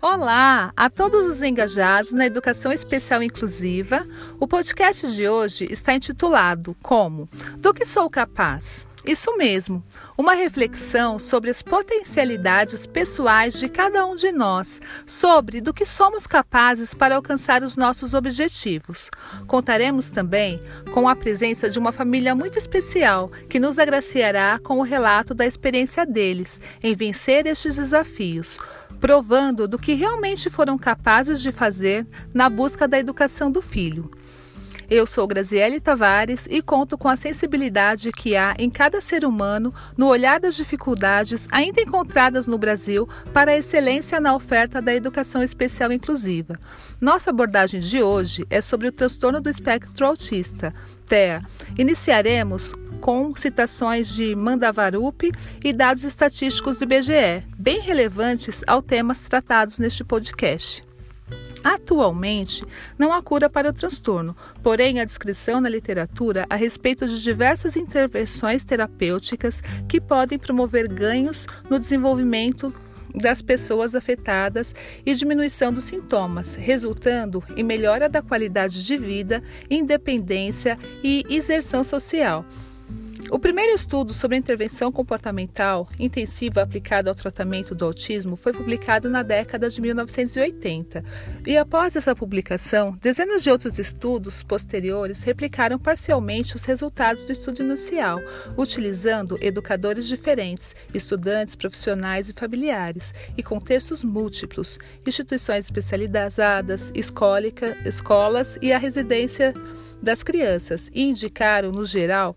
Olá 0.00 0.72
a 0.76 0.88
todos 0.88 1.26
os 1.26 1.42
engajados 1.42 2.12
na 2.12 2.24
educação 2.24 2.70
especial 2.70 3.20
inclusiva. 3.20 4.06
O 4.38 4.46
podcast 4.46 5.12
de 5.12 5.28
hoje 5.28 5.66
está 5.68 5.92
intitulado 5.92 6.76
Como? 6.80 7.28
Do 7.56 7.74
que 7.74 7.84
sou 7.84 8.08
capaz? 8.08 8.86
Isso 9.04 9.36
mesmo, 9.36 9.82
uma 10.16 10.34
reflexão 10.34 11.18
sobre 11.18 11.50
as 11.50 11.62
potencialidades 11.62 12.86
pessoais 12.86 13.58
de 13.58 13.68
cada 13.68 14.06
um 14.06 14.14
de 14.14 14.30
nós, 14.30 14.80
sobre 15.04 15.60
do 15.60 15.74
que 15.74 15.84
somos 15.84 16.28
capazes 16.28 16.94
para 16.94 17.16
alcançar 17.16 17.64
os 17.64 17.76
nossos 17.76 18.14
objetivos. 18.14 19.10
Contaremos 19.48 20.10
também 20.10 20.60
com 20.92 21.08
a 21.08 21.16
presença 21.16 21.68
de 21.68 21.78
uma 21.78 21.90
família 21.90 22.36
muito 22.36 22.56
especial 22.56 23.32
que 23.48 23.58
nos 23.58 23.80
agraciará 23.80 24.60
com 24.60 24.78
o 24.78 24.84
relato 24.84 25.34
da 25.34 25.44
experiência 25.46 26.06
deles 26.06 26.60
em 26.82 26.94
vencer 26.94 27.46
estes 27.46 27.74
desafios 27.74 28.60
provando 29.00 29.68
do 29.68 29.78
que 29.78 29.94
realmente 29.94 30.50
foram 30.50 30.76
capazes 30.76 31.40
de 31.40 31.52
fazer 31.52 32.06
na 32.32 32.48
busca 32.48 32.86
da 32.86 32.98
educação 32.98 33.50
do 33.50 33.62
filho. 33.62 34.10
Eu 34.90 35.06
sou 35.06 35.26
Graziele 35.26 35.80
Tavares 35.80 36.48
e 36.50 36.62
conto 36.62 36.96
com 36.96 37.08
a 37.08 37.16
sensibilidade 37.16 38.10
que 38.10 38.34
há 38.34 38.54
em 38.58 38.70
cada 38.70 39.02
ser 39.02 39.22
humano 39.22 39.72
no 39.94 40.06
olhar 40.06 40.40
das 40.40 40.56
dificuldades 40.56 41.46
ainda 41.52 41.82
encontradas 41.82 42.46
no 42.46 42.56
Brasil 42.56 43.06
para 43.30 43.50
a 43.50 43.56
excelência 43.56 44.18
na 44.18 44.34
oferta 44.34 44.80
da 44.80 44.94
educação 44.94 45.42
especial 45.42 45.92
inclusiva. 45.92 46.58
Nossa 46.98 47.28
abordagem 47.28 47.80
de 47.80 48.02
hoje 48.02 48.46
é 48.48 48.62
sobre 48.62 48.88
o 48.88 48.92
transtorno 48.92 49.42
do 49.42 49.50
espectro 49.50 50.06
autista, 50.06 50.72
TEA. 51.06 51.42
Iniciaremos 51.76 52.72
com 53.02 53.36
citações 53.36 54.08
de 54.08 54.34
Mandavarup 54.34 55.30
e 55.62 55.70
dados 55.70 56.02
estatísticos 56.02 56.78
do 56.78 56.84
IBGE, 56.84 57.44
bem 57.58 57.78
relevantes 57.80 58.64
ao 58.66 58.80
temas 58.80 59.20
tratados 59.20 59.78
neste 59.78 60.02
podcast. 60.02 60.87
Atualmente, 61.62 62.64
não 62.98 63.12
há 63.12 63.22
cura 63.22 63.50
para 63.50 63.70
o 63.70 63.72
transtorno, 63.72 64.36
porém, 64.62 65.00
a 65.00 65.04
descrição 65.04 65.60
na 65.60 65.68
literatura 65.68 66.46
a 66.48 66.56
respeito 66.56 67.06
de 67.06 67.22
diversas 67.22 67.76
intervenções 67.76 68.64
terapêuticas 68.64 69.62
que 69.88 70.00
podem 70.00 70.38
promover 70.38 70.88
ganhos 70.88 71.46
no 71.68 71.78
desenvolvimento 71.78 72.72
das 73.14 73.42
pessoas 73.42 73.94
afetadas 73.94 74.74
e 75.04 75.14
diminuição 75.14 75.72
dos 75.72 75.84
sintomas, 75.84 76.54
resultando 76.54 77.42
em 77.56 77.62
melhora 77.62 78.08
da 78.08 78.22
qualidade 78.22 78.84
de 78.84 78.96
vida, 78.96 79.42
independência 79.70 80.78
e 81.02 81.24
inserção 81.28 81.82
social. 81.82 82.44
O 83.30 83.38
primeiro 83.38 83.74
estudo 83.74 84.14
sobre 84.14 84.38
intervenção 84.38 84.90
comportamental 84.90 85.86
intensiva 85.98 86.62
aplicada 86.62 87.10
ao 87.10 87.14
tratamento 87.14 87.74
do 87.74 87.84
autismo 87.84 88.36
foi 88.36 88.54
publicado 88.54 89.10
na 89.10 89.22
década 89.22 89.68
de 89.68 89.82
1980. 89.82 91.04
E 91.46 91.54
após 91.54 91.94
essa 91.94 92.14
publicação, 92.14 92.96
dezenas 93.02 93.42
de 93.42 93.50
outros 93.50 93.78
estudos 93.78 94.42
posteriores 94.42 95.22
replicaram 95.22 95.78
parcialmente 95.78 96.56
os 96.56 96.64
resultados 96.64 97.26
do 97.26 97.32
estudo 97.32 97.62
inicial, 97.62 98.18
utilizando 98.56 99.36
educadores 99.42 100.08
diferentes, 100.08 100.74
estudantes, 100.94 101.54
profissionais 101.54 102.30
e 102.30 102.32
familiares, 102.32 103.12
e 103.36 103.42
contextos 103.42 104.02
múltiplos, 104.02 104.78
instituições 105.06 105.66
especializadas, 105.66 106.90
escolas 106.94 108.58
e 108.62 108.72
a 108.72 108.78
residência 108.78 109.52
das 110.02 110.22
crianças, 110.22 110.90
e 110.94 111.02
indicaram, 111.02 111.70
no 111.70 111.84
geral, 111.84 112.34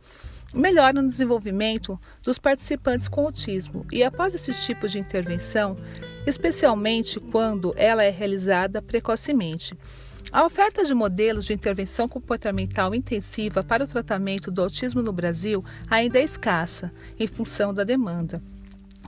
melhora 0.54 1.02
no 1.02 1.10
desenvolvimento 1.10 2.00
dos 2.24 2.38
participantes 2.38 3.08
com 3.08 3.22
autismo 3.22 3.86
e 3.92 4.04
após 4.04 4.34
esse 4.34 4.54
tipo 4.54 4.88
de 4.88 5.00
intervenção, 5.00 5.78
especialmente 6.26 7.20
quando 7.20 7.74
ela 7.76 8.04
é 8.04 8.10
realizada 8.10 8.82
precocemente. 8.82 9.76
A 10.32 10.46
oferta 10.46 10.84
de 10.84 10.94
modelos 10.94 11.46
de 11.46 11.54
intervenção 11.54 12.08
comportamental 12.08 12.94
intensiva 12.96 13.64
para 13.64 13.84
o 13.84 13.88
tratamento 13.88 14.52
do 14.52 14.62
autismo 14.62 15.02
no 15.02 15.12
Brasil 15.12 15.64
ainda 15.90 16.20
é 16.20 16.24
escassa, 16.24 16.92
em 17.20 17.28
função 17.28 17.74
da 17.74 17.84
demanda 17.84 18.42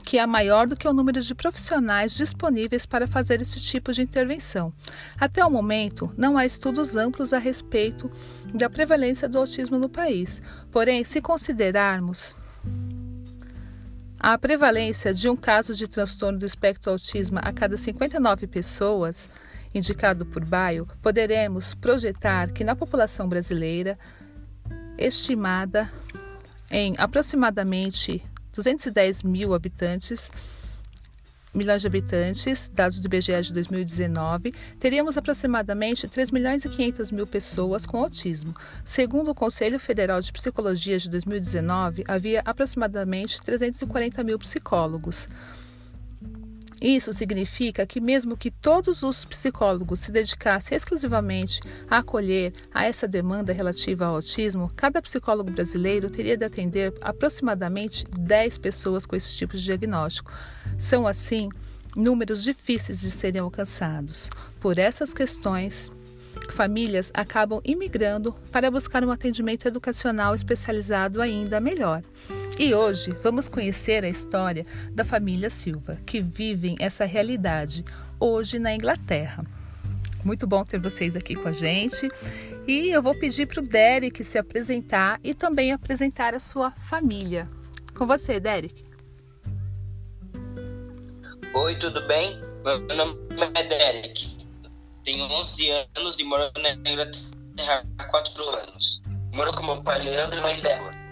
que 0.04 0.18
é 0.18 0.26
maior 0.26 0.66
do 0.66 0.76
que 0.76 0.86
o 0.86 0.92
número 0.92 1.20
de 1.20 1.34
profissionais 1.34 2.14
disponíveis 2.14 2.84
para 2.84 3.06
fazer 3.06 3.40
esse 3.40 3.58
tipo 3.58 3.92
de 3.92 4.02
intervenção. 4.02 4.72
Até 5.18 5.44
o 5.44 5.50
momento, 5.50 6.12
não 6.16 6.36
há 6.36 6.44
estudos 6.44 6.94
amplos 6.94 7.32
a 7.32 7.38
respeito 7.38 8.10
da 8.52 8.68
prevalência 8.68 9.28
do 9.28 9.38
autismo 9.38 9.78
no 9.78 9.88
país. 9.88 10.42
Porém, 10.70 11.02
se 11.04 11.20
considerarmos 11.20 12.36
a 14.18 14.36
prevalência 14.38 15.12
de 15.12 15.28
um 15.28 15.36
caso 15.36 15.74
de 15.74 15.88
transtorno 15.88 16.38
do 16.38 16.44
espectro 16.44 16.92
autismo 16.92 17.38
a 17.42 17.52
cada 17.52 17.76
59 17.76 18.46
pessoas, 18.46 19.28
indicado 19.74 20.24
por 20.26 20.44
Baio, 20.44 20.86
poderemos 21.02 21.74
projetar 21.74 22.52
que 22.52 22.62
na 22.62 22.76
população 22.76 23.28
brasileira, 23.28 23.98
estimada 24.96 25.90
em 26.70 26.94
aproximadamente 26.98 28.22
210 28.54 29.22
mil 29.22 29.52
habitantes, 29.52 30.30
milhões 31.52 31.82
de 31.82 31.86
habitantes, 31.86 32.70
dados 32.74 33.00
do 33.00 33.06
IBGE 33.06 33.42
de 33.42 33.52
2019, 33.52 34.52
teríamos 34.78 35.16
aproximadamente 35.16 36.08
3 36.08 36.30
milhões 36.30 36.64
e 36.64 36.68
500 36.68 37.12
mil 37.12 37.26
pessoas 37.26 37.86
com 37.86 37.98
autismo. 37.98 38.54
Segundo 38.84 39.30
o 39.30 39.34
Conselho 39.34 39.78
Federal 39.78 40.20
de 40.20 40.32
Psicologia 40.32 40.98
de 40.98 41.08
2019, 41.08 42.04
havia 42.08 42.42
aproximadamente 42.44 43.40
340 43.40 44.24
mil 44.24 44.38
psicólogos. 44.38 45.28
Isso 46.80 47.12
significa 47.12 47.86
que, 47.86 48.00
mesmo 48.00 48.36
que 48.36 48.50
todos 48.50 49.02
os 49.02 49.24
psicólogos 49.24 50.00
se 50.00 50.12
dedicassem 50.12 50.76
exclusivamente 50.76 51.60
a 51.88 51.98
acolher 51.98 52.52
a 52.72 52.84
essa 52.84 53.06
demanda 53.06 53.52
relativa 53.52 54.06
ao 54.06 54.16
autismo, 54.16 54.70
cada 54.74 55.00
psicólogo 55.00 55.50
brasileiro 55.50 56.10
teria 56.10 56.36
de 56.36 56.44
atender 56.44 56.92
aproximadamente 57.00 58.04
10 58.18 58.58
pessoas 58.58 59.06
com 59.06 59.16
esse 59.16 59.32
tipo 59.34 59.56
de 59.56 59.64
diagnóstico. 59.64 60.32
São, 60.78 61.06
assim, 61.06 61.48
números 61.96 62.42
difíceis 62.42 63.00
de 63.00 63.10
serem 63.10 63.40
alcançados. 63.40 64.28
Por 64.60 64.78
essas 64.78 65.14
questões, 65.14 65.92
famílias 66.50 67.10
acabam 67.14 67.60
imigrando 67.64 68.32
para 68.50 68.70
buscar 68.70 69.04
um 69.04 69.10
atendimento 69.10 69.66
educacional 69.66 70.34
especializado 70.34 71.22
ainda 71.22 71.60
melhor. 71.60 72.02
E 72.56 72.72
hoje 72.72 73.10
vamos 73.20 73.48
conhecer 73.48 74.04
a 74.04 74.08
história 74.08 74.64
da 74.92 75.04
família 75.04 75.50
Silva, 75.50 75.98
que 76.06 76.20
vivem 76.20 76.76
essa 76.78 77.04
realidade 77.04 77.84
hoje 78.20 78.60
na 78.60 78.72
Inglaterra. 78.72 79.44
Muito 80.24 80.46
bom 80.46 80.62
ter 80.62 80.78
vocês 80.78 81.16
aqui 81.16 81.34
com 81.34 81.48
a 81.48 81.52
gente. 81.52 82.08
E 82.66 82.90
eu 82.90 83.02
vou 83.02 83.14
pedir 83.18 83.46
para 83.46 83.60
o 83.60 83.66
Derek 83.66 84.22
se 84.22 84.38
apresentar 84.38 85.18
e 85.24 85.34
também 85.34 85.72
apresentar 85.72 86.32
a 86.32 86.38
sua 86.38 86.70
família. 86.70 87.48
Com 87.96 88.06
você, 88.06 88.38
Derek. 88.38 88.84
Oi, 91.54 91.74
tudo 91.74 92.06
bem? 92.06 92.40
Meu 92.64 92.96
nome 92.96 93.18
é 93.56 93.64
Derek. 93.64 94.38
Tenho 95.04 95.24
11 95.24 95.70
anos 95.96 96.20
e 96.20 96.24
moro 96.24 96.50
na 96.62 96.70
Inglaterra 96.70 97.84
há 97.98 98.04
4 98.04 98.48
anos. 98.48 99.02
Moro 99.32 99.50
com 99.52 99.64
meu 99.64 99.82
pai 99.82 100.00
Leandro 100.02 100.38
e 100.38 100.40
mãe 100.40 100.60
Débora. 100.60 101.03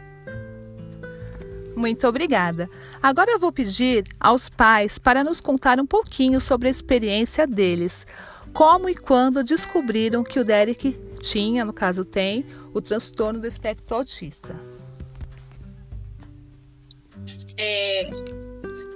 Muito 1.75 2.07
obrigada. 2.07 2.69
Agora 3.03 3.31
eu 3.31 3.39
vou 3.39 3.53
pedir 3.53 4.05
aos 4.21 4.49
pais 4.49 4.99
para 4.99 5.25
nos 5.25 5.41
contar 5.41 5.81
um 5.81 5.87
pouquinho 5.87 6.41
sobre 6.41 6.69
a 6.69 6.71
experiência 6.71 7.47
deles. 7.47 8.07
Como 8.53 8.89
e 8.89 8.95
quando 8.95 9.43
descobriram 9.43 10.23
que 10.23 10.39
o 10.39 10.45
Derek 10.45 10.99
tinha, 11.21 11.65
no 11.65 11.73
caso 11.73 12.05
tem, 12.05 12.45
o 12.75 12.81
transtorno 12.81 13.41
do 13.41 13.47
espectro 13.47 13.97
autista. 13.97 14.55
É, 17.57 18.11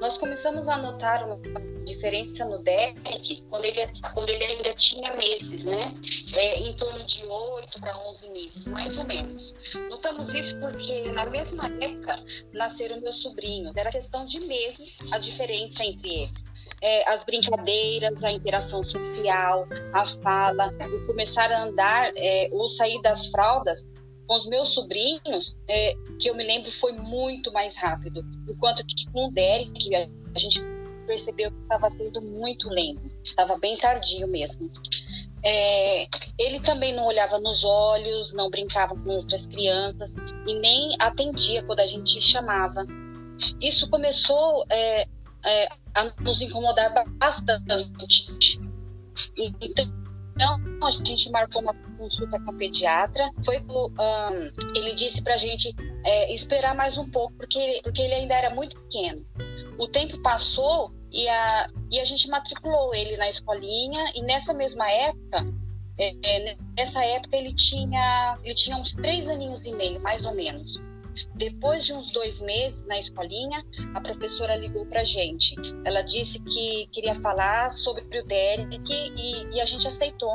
nós 0.07 0.19
começamos 0.19 0.69
a 0.69 0.79
notar 0.79 1.25
uma 1.25 1.37
diferença 1.85 2.45
no 2.45 2.63
Derek 2.63 3.43
quando 3.51 3.65
ele, 3.65 3.81
quando 4.15 4.29
ele 4.29 4.45
ainda 4.45 4.73
tinha 4.75 5.13
meses, 5.17 5.65
né? 5.65 5.93
É, 6.33 6.61
em 6.61 6.73
torno 6.77 7.05
de 7.05 7.27
8 7.27 7.81
para 7.81 7.99
11 8.11 8.31
meses, 8.31 8.65
mais 8.67 8.97
ou 8.97 9.03
menos. 9.03 9.53
Notamos 9.91 10.33
isso 10.33 10.61
porque 10.61 11.11
na 11.11 11.25
mesma 11.25 11.65
época 11.81 12.23
nasceram 12.55 13.01
meus 13.01 13.21
sobrinhos. 13.21 13.75
Era 13.75 13.91
questão 13.91 14.25
de 14.27 14.39
meses 14.39 14.97
a 15.11 15.19
diferença 15.19 15.83
entre 15.83 16.09
eles. 16.09 16.33
É, 16.81 17.11
as 17.11 17.25
brincadeiras, 17.25 18.23
a 18.23 18.31
interação 18.31 18.85
social, 18.85 19.67
a 19.93 20.05
fala, 20.23 20.69
o 20.69 21.07
começar 21.07 21.51
a 21.51 21.65
andar 21.65 22.13
é, 22.15 22.49
ou 22.53 22.69
sair 22.69 23.03
das 23.03 23.27
fraldas 23.27 23.85
com 24.27 24.37
os 24.37 24.47
meus 24.47 24.71
sobrinhos, 24.71 25.57
é, 25.69 25.95
que 26.21 26.29
eu 26.29 26.35
me 26.35 26.45
lembro 26.45 26.71
foi 26.73 26.93
muito 26.93 27.53
mais 27.53 27.77
rápido. 27.77 28.25
Enquanto 28.49 28.85
que 28.85 29.11
com 29.11 29.29
o 29.29 29.31
Derek, 29.31 29.95
a 29.95 30.39
gente 30.39 30.61
percebeu 31.07 31.51
que 31.51 31.63
estava 31.63 31.91
sendo 31.91 32.21
muito 32.21 32.69
lento, 32.69 33.11
estava 33.23 33.57
bem 33.59 33.77
tardio 33.77 34.27
mesmo. 34.27 34.71
É, 35.45 36.09
ele 36.39 36.61
também 36.61 36.93
não 36.93 37.07
olhava 37.07 37.39
nos 37.39 37.65
olhos, 37.65 38.33
não 38.33 38.51
brincava 38.51 38.97
com 38.97 39.11
outras 39.11 39.47
crianças 39.47 40.15
e 40.47 40.55
nem 40.55 40.97
atendia 40.99 41.63
quando 41.63 41.81
a 41.81 41.87
gente 41.87 42.21
chamava. 42.21 42.85
Isso 43.61 43.89
começou 43.89 44.65
é, 44.71 45.07
é, 45.45 45.69
a 45.95 46.13
nos 46.21 46.43
incomodar 46.43 46.93
bastante. 47.17 48.61
Então, 49.61 50.06
a 50.39 50.91
gente 50.91 51.31
marcou 51.31 51.63
uma 51.63 51.75
consulta 51.97 52.39
com 52.41 52.51
a 52.51 52.55
pediatra. 52.55 53.31
Foi 53.45 53.59
um, 53.59 54.51
ele 54.75 54.95
disse 54.95 55.23
para 55.23 55.35
a 55.35 55.39
gente 55.39 55.75
é, 56.05 56.35
esperar 56.35 56.75
mais 56.75 56.99
um 56.99 57.09
pouco, 57.09 57.35
porque, 57.35 57.81
porque 57.83 58.03
ele 58.03 58.15
ainda 58.15 58.35
era 58.35 58.55
muito 58.55 58.79
pequeno. 58.83 59.25
O 59.79 59.89
tempo 59.89 60.21
passou 60.23 60.93
e 61.11 61.29
a, 61.29 61.69
e 61.91 62.01
a 62.01 62.05
gente 62.05 62.29
matriculou 62.29 62.95
ele 62.95 63.17
na 63.17 63.29
escolinha, 63.29 64.13
e 64.15 64.23
nessa 64.23 64.53
mesma 64.53 64.91
época, 64.91 65.47
é, 65.99 66.13
é, 66.25 66.57
nessa 66.77 67.03
época 67.05 67.37
ele 67.37 67.55
tinha, 67.55 68.39
ele 68.45 68.55
tinha 68.55 68.77
uns 68.77 68.95
três 68.95 69.29
aninhos 69.29 69.65
e 69.65 69.73
meio, 69.73 70.01
mais 70.01 70.25
ou 70.27 70.35
menos. 70.35 70.81
Depois 71.35 71.85
de 71.85 71.93
uns 71.93 72.11
dois 72.11 72.41
meses 72.41 72.85
na 72.85 72.99
escolinha, 72.99 73.65
a 73.95 74.01
professora 74.01 74.57
ligou 74.57 74.87
para 74.87 75.05
gente. 75.05 75.55
Ela 75.85 76.03
disse 76.03 76.41
que 76.41 76.87
queria 76.93 77.15
falar 77.17 77.71
sobre 77.73 78.03
o 78.21 78.25
Derek 78.25 78.93
e, 78.93 79.55
e 79.55 79.61
a 79.61 79.65
gente 79.65 79.87
aceitou. 79.87 80.35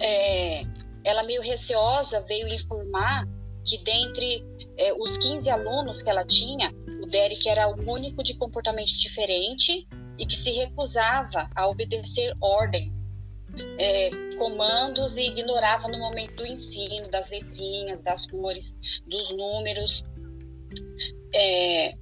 É, 0.00 0.62
ela, 1.04 1.22
meio 1.22 1.42
receosa, 1.42 2.20
veio 2.22 2.48
informar 2.48 3.26
que 3.64 3.78
dentre 3.78 4.44
é, 4.78 4.92
os 4.94 5.18
15 5.18 5.50
alunos 5.50 6.02
que 6.02 6.10
ela 6.10 6.24
tinha, 6.24 6.72
o 7.02 7.06
Derek 7.06 7.48
era 7.48 7.68
o 7.68 7.90
único 7.90 8.22
de 8.22 8.34
comportamento 8.34 8.96
diferente 8.98 9.86
e 10.18 10.26
que 10.26 10.36
se 10.36 10.50
recusava 10.50 11.48
a 11.54 11.68
obedecer 11.68 12.34
ordem 12.40 12.99
é, 13.78 14.10
comandos 14.36 15.16
e 15.16 15.22
ignorava 15.22 15.88
no 15.88 15.98
momento 15.98 16.36
do 16.36 16.46
ensino, 16.46 17.10
das 17.10 17.30
letrinhas, 17.30 18.02
das 18.02 18.26
cores, 18.26 18.74
dos 19.06 19.30
números. 19.30 20.04
É, 21.34 21.94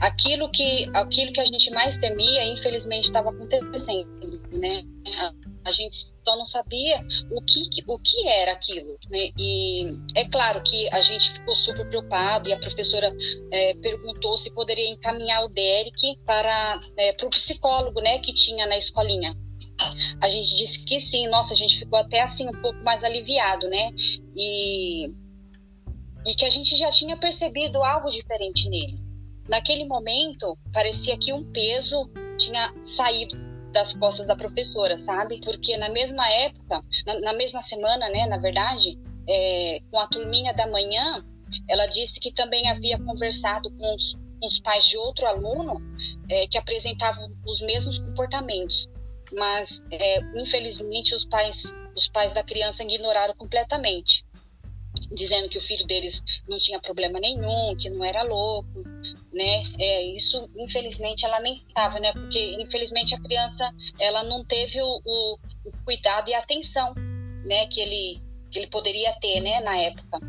aquilo, 0.00 0.50
que, 0.50 0.90
aquilo 0.94 1.32
que 1.32 1.40
a 1.40 1.44
gente 1.44 1.70
mais 1.70 1.96
temia, 1.96 2.44
infelizmente, 2.46 3.04
estava 3.04 3.30
acontecendo. 3.30 4.40
Né? 4.52 4.84
A, 5.18 5.32
a, 5.66 5.70
gente 5.70 6.12
só 6.24 6.36
não 6.36 6.46
sabia 6.46 7.00
o 7.30 7.40
que, 7.42 7.68
o 7.86 7.98
que 7.98 8.28
era 8.28 8.52
aquilo. 8.52 8.96
Né? 9.10 9.30
E 9.38 9.96
é 10.14 10.28
claro 10.28 10.62
que 10.62 10.88
a 10.92 11.00
gente 11.00 11.32
ficou 11.32 11.54
super 11.54 11.88
preocupado 11.88 12.48
e 12.48 12.52
a 12.52 12.58
professora 12.58 13.10
é, 13.50 13.74
perguntou 13.74 14.36
se 14.36 14.52
poderia 14.52 14.88
encaminhar 14.88 15.44
o 15.44 15.48
Derek 15.48 16.18
para, 16.24 16.80
é, 16.96 17.16
o 17.22 17.30
psicólogo 17.30 18.00
né, 18.00 18.18
que 18.18 18.32
tinha 18.32 18.66
na 18.66 18.76
escolinha 18.76 19.36
a 20.20 20.28
gente 20.28 20.54
disse 20.54 20.84
que 20.84 21.00
sim, 21.00 21.28
nossa, 21.28 21.54
a 21.54 21.56
gente 21.56 21.78
ficou 21.78 21.98
até 21.98 22.22
assim 22.22 22.48
um 22.48 22.60
pouco 22.60 22.82
mais 22.82 23.02
aliviado, 23.02 23.68
né? 23.68 23.90
E, 24.36 25.10
e 26.26 26.34
que 26.36 26.44
a 26.44 26.50
gente 26.50 26.76
já 26.76 26.90
tinha 26.90 27.16
percebido 27.16 27.82
algo 27.82 28.10
diferente 28.10 28.68
nele. 28.68 28.98
Naquele 29.48 29.84
momento, 29.84 30.56
parecia 30.72 31.18
que 31.18 31.32
um 31.32 31.44
peso 31.50 32.10
tinha 32.38 32.72
saído 32.82 33.36
das 33.72 33.92
costas 33.92 34.26
da 34.26 34.36
professora, 34.36 34.96
sabe? 34.98 35.40
Porque 35.40 35.76
na 35.76 35.88
mesma 35.88 36.26
época, 36.30 36.82
na, 37.04 37.20
na 37.20 37.32
mesma 37.32 37.60
semana, 37.60 38.08
né, 38.08 38.26
na 38.26 38.38
verdade, 38.38 38.98
é, 39.28 39.80
com 39.90 39.98
a 39.98 40.06
turminha 40.06 40.54
da 40.54 40.66
manhã, 40.66 41.24
ela 41.68 41.86
disse 41.86 42.18
que 42.20 42.32
também 42.32 42.68
havia 42.70 42.98
conversado 42.98 43.70
com 43.72 43.94
os, 43.94 44.14
com 44.40 44.46
os 44.46 44.60
pais 44.60 44.86
de 44.86 44.96
outro 44.96 45.26
aluno 45.26 45.82
é, 46.30 46.46
que 46.46 46.56
apresentavam 46.56 47.28
os 47.44 47.60
mesmos 47.60 47.98
comportamentos 47.98 48.88
mas 49.34 49.82
é, 49.90 50.20
infelizmente 50.40 51.14
os 51.14 51.24
pais, 51.24 51.62
os 51.96 52.08
pais 52.08 52.32
da 52.32 52.42
criança 52.42 52.82
ignoraram 52.82 53.34
completamente, 53.34 54.24
dizendo 55.12 55.48
que 55.48 55.58
o 55.58 55.62
filho 55.62 55.86
deles 55.86 56.22
não 56.48 56.58
tinha 56.58 56.80
problema 56.80 57.18
nenhum, 57.18 57.76
que 57.76 57.90
não 57.90 58.04
era 58.04 58.22
louco, 58.22 58.82
né? 59.32 59.62
É, 59.78 60.04
isso 60.14 60.48
infelizmente 60.56 61.24
é 61.24 61.28
lamentável, 61.28 62.00
né? 62.00 62.12
Porque 62.12 62.56
infelizmente 62.60 63.14
a 63.14 63.20
criança 63.20 63.70
ela 64.00 64.22
não 64.22 64.44
teve 64.44 64.80
o, 64.80 65.00
o, 65.04 65.38
o 65.64 65.72
cuidado 65.84 66.30
e 66.30 66.34
a 66.34 66.38
atenção, 66.38 66.94
né? 67.44 67.66
Que 67.66 67.80
ele 67.80 68.22
que 68.50 68.60
ele 68.60 68.68
poderia 68.68 69.12
ter, 69.20 69.40
né? 69.40 69.60
Na 69.60 69.76
época. 69.76 70.20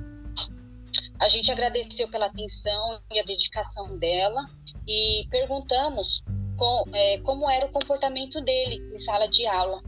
A 1.19 1.29
gente 1.29 1.49
agradeceu 1.51 2.09
pela 2.09 2.25
atenção 2.25 2.99
e 3.11 3.19
a 3.19 3.23
dedicação 3.23 3.97
dela 3.97 4.45
e 4.87 5.25
perguntamos 5.29 6.23
com, 6.55 6.83
é, 6.93 7.19
como 7.19 7.49
era 7.49 7.65
o 7.65 7.71
comportamento 7.71 8.41
dele 8.41 8.81
em 8.93 8.97
sala 8.97 9.27
de 9.27 9.45
aula. 9.45 9.81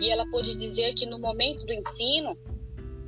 E 0.00 0.10
ela 0.10 0.28
pôde 0.30 0.56
dizer 0.56 0.94
que 0.94 1.06
no 1.06 1.18
momento 1.18 1.64
do 1.64 1.72
ensino, 1.72 2.36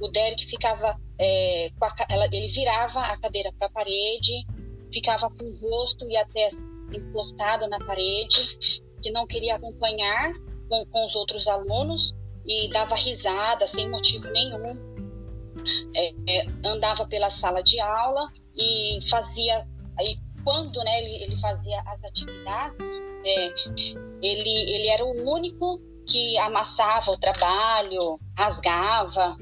o 0.00 0.08
Derek 0.08 0.44
ficava, 0.46 0.98
é, 1.19 1.70
a, 1.80 2.06
ela, 2.10 2.26
ele 2.26 2.48
virava 2.48 3.00
a 3.00 3.16
cadeira 3.19 3.52
para 3.58 3.69
a 3.69 3.70
parede, 3.70 4.46
ficava 4.92 5.30
com 5.30 5.44
o 5.44 5.56
rosto 5.58 6.08
e 6.08 6.16
a 6.16 6.25
testa 6.26 6.60
encostada 6.92 7.69
na 7.69 7.78
parede, 7.78 8.80
que 9.02 9.10
não 9.10 9.26
queria 9.26 9.56
acompanhar 9.56 10.32
com, 10.69 10.84
com 10.86 11.04
os 11.04 11.14
outros 11.14 11.46
alunos 11.46 12.14
e 12.46 12.69
dava 12.70 12.94
risada 12.94 13.66
sem 13.66 13.88
motivo 13.88 14.28
nenhum. 14.30 14.88
É, 15.94 16.14
é, 16.28 16.46
andava 16.64 17.06
pela 17.06 17.30
sala 17.30 17.62
de 17.62 17.80
aula 17.80 18.28
e 18.56 19.00
fazia 19.08 19.66
quando 20.49 20.83
né, 20.83 21.03
ele, 21.03 21.25
ele 21.25 21.37
fazia 21.37 21.79
as 21.83 22.03
atividades, 22.03 23.03
é, 23.23 23.49
ele, 24.23 24.73
ele 24.73 24.89
era 24.89 25.05
o 25.05 25.31
único 25.31 25.79
que 26.06 26.39
amassava 26.39 27.11
o 27.11 27.19
trabalho, 27.19 28.19
rasgava. 28.35 29.37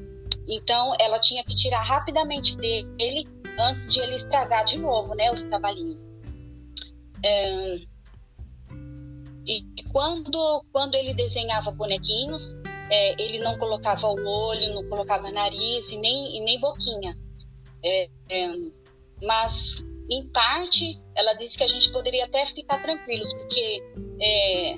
Então, 0.49 0.94
ela 0.99 1.20
tinha 1.20 1.44
que 1.44 1.55
tirar 1.55 1.82
rapidamente 1.82 2.56
dele 2.56 3.25
antes 3.56 3.88
de 3.93 4.00
ele 4.00 4.17
estragar 4.17 4.64
de 4.64 4.81
novo 4.81 5.14
né, 5.14 5.31
os 5.31 5.44
trabalhinhos. 5.44 6.05
É, 7.25 7.76
e 9.47 9.64
quando, 9.93 10.64
quando 10.73 10.97
ele 10.97 11.14
desenhava 11.14 11.70
bonequinhos, 11.70 12.56
é, 12.91 13.23
ele 13.23 13.38
não 13.38 13.56
colocava 13.56 14.08
o 14.08 14.26
olho, 14.26 14.75
não 14.75 14.88
colocava 14.88 15.31
nariz 15.31 15.93
e 15.93 15.99
nem, 15.99 16.37
e 16.37 16.41
nem 16.41 16.58
boquinha. 16.58 17.17
É, 17.85 18.11
é 18.29 18.56
mas 19.23 19.87
em 20.08 20.29
parte, 20.29 21.00
ela 21.14 21.35
disse 21.35 21.58
que 21.58 21.64
a 21.64 21.69
gente 21.69 21.91
poderia 21.91 22.25
até 22.25 22.47
ficar 22.47 22.81
tranquilos, 22.81 23.32
porque 23.35 23.82
é, 24.20 24.76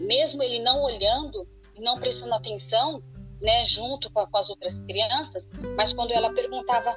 mesmo 0.00 0.42
ele 0.42 0.60
não 0.60 0.82
olhando, 0.82 1.46
não 1.78 1.98
prestando 1.98 2.34
atenção, 2.34 3.02
né, 3.40 3.64
junto 3.64 4.10
com, 4.10 4.20
a, 4.20 4.26
com, 4.26 4.36
as 4.36 4.48
outras 4.48 4.78
crianças, 4.80 5.50
mas 5.76 5.92
quando 5.92 6.12
ela 6.12 6.32
perguntava 6.32 6.94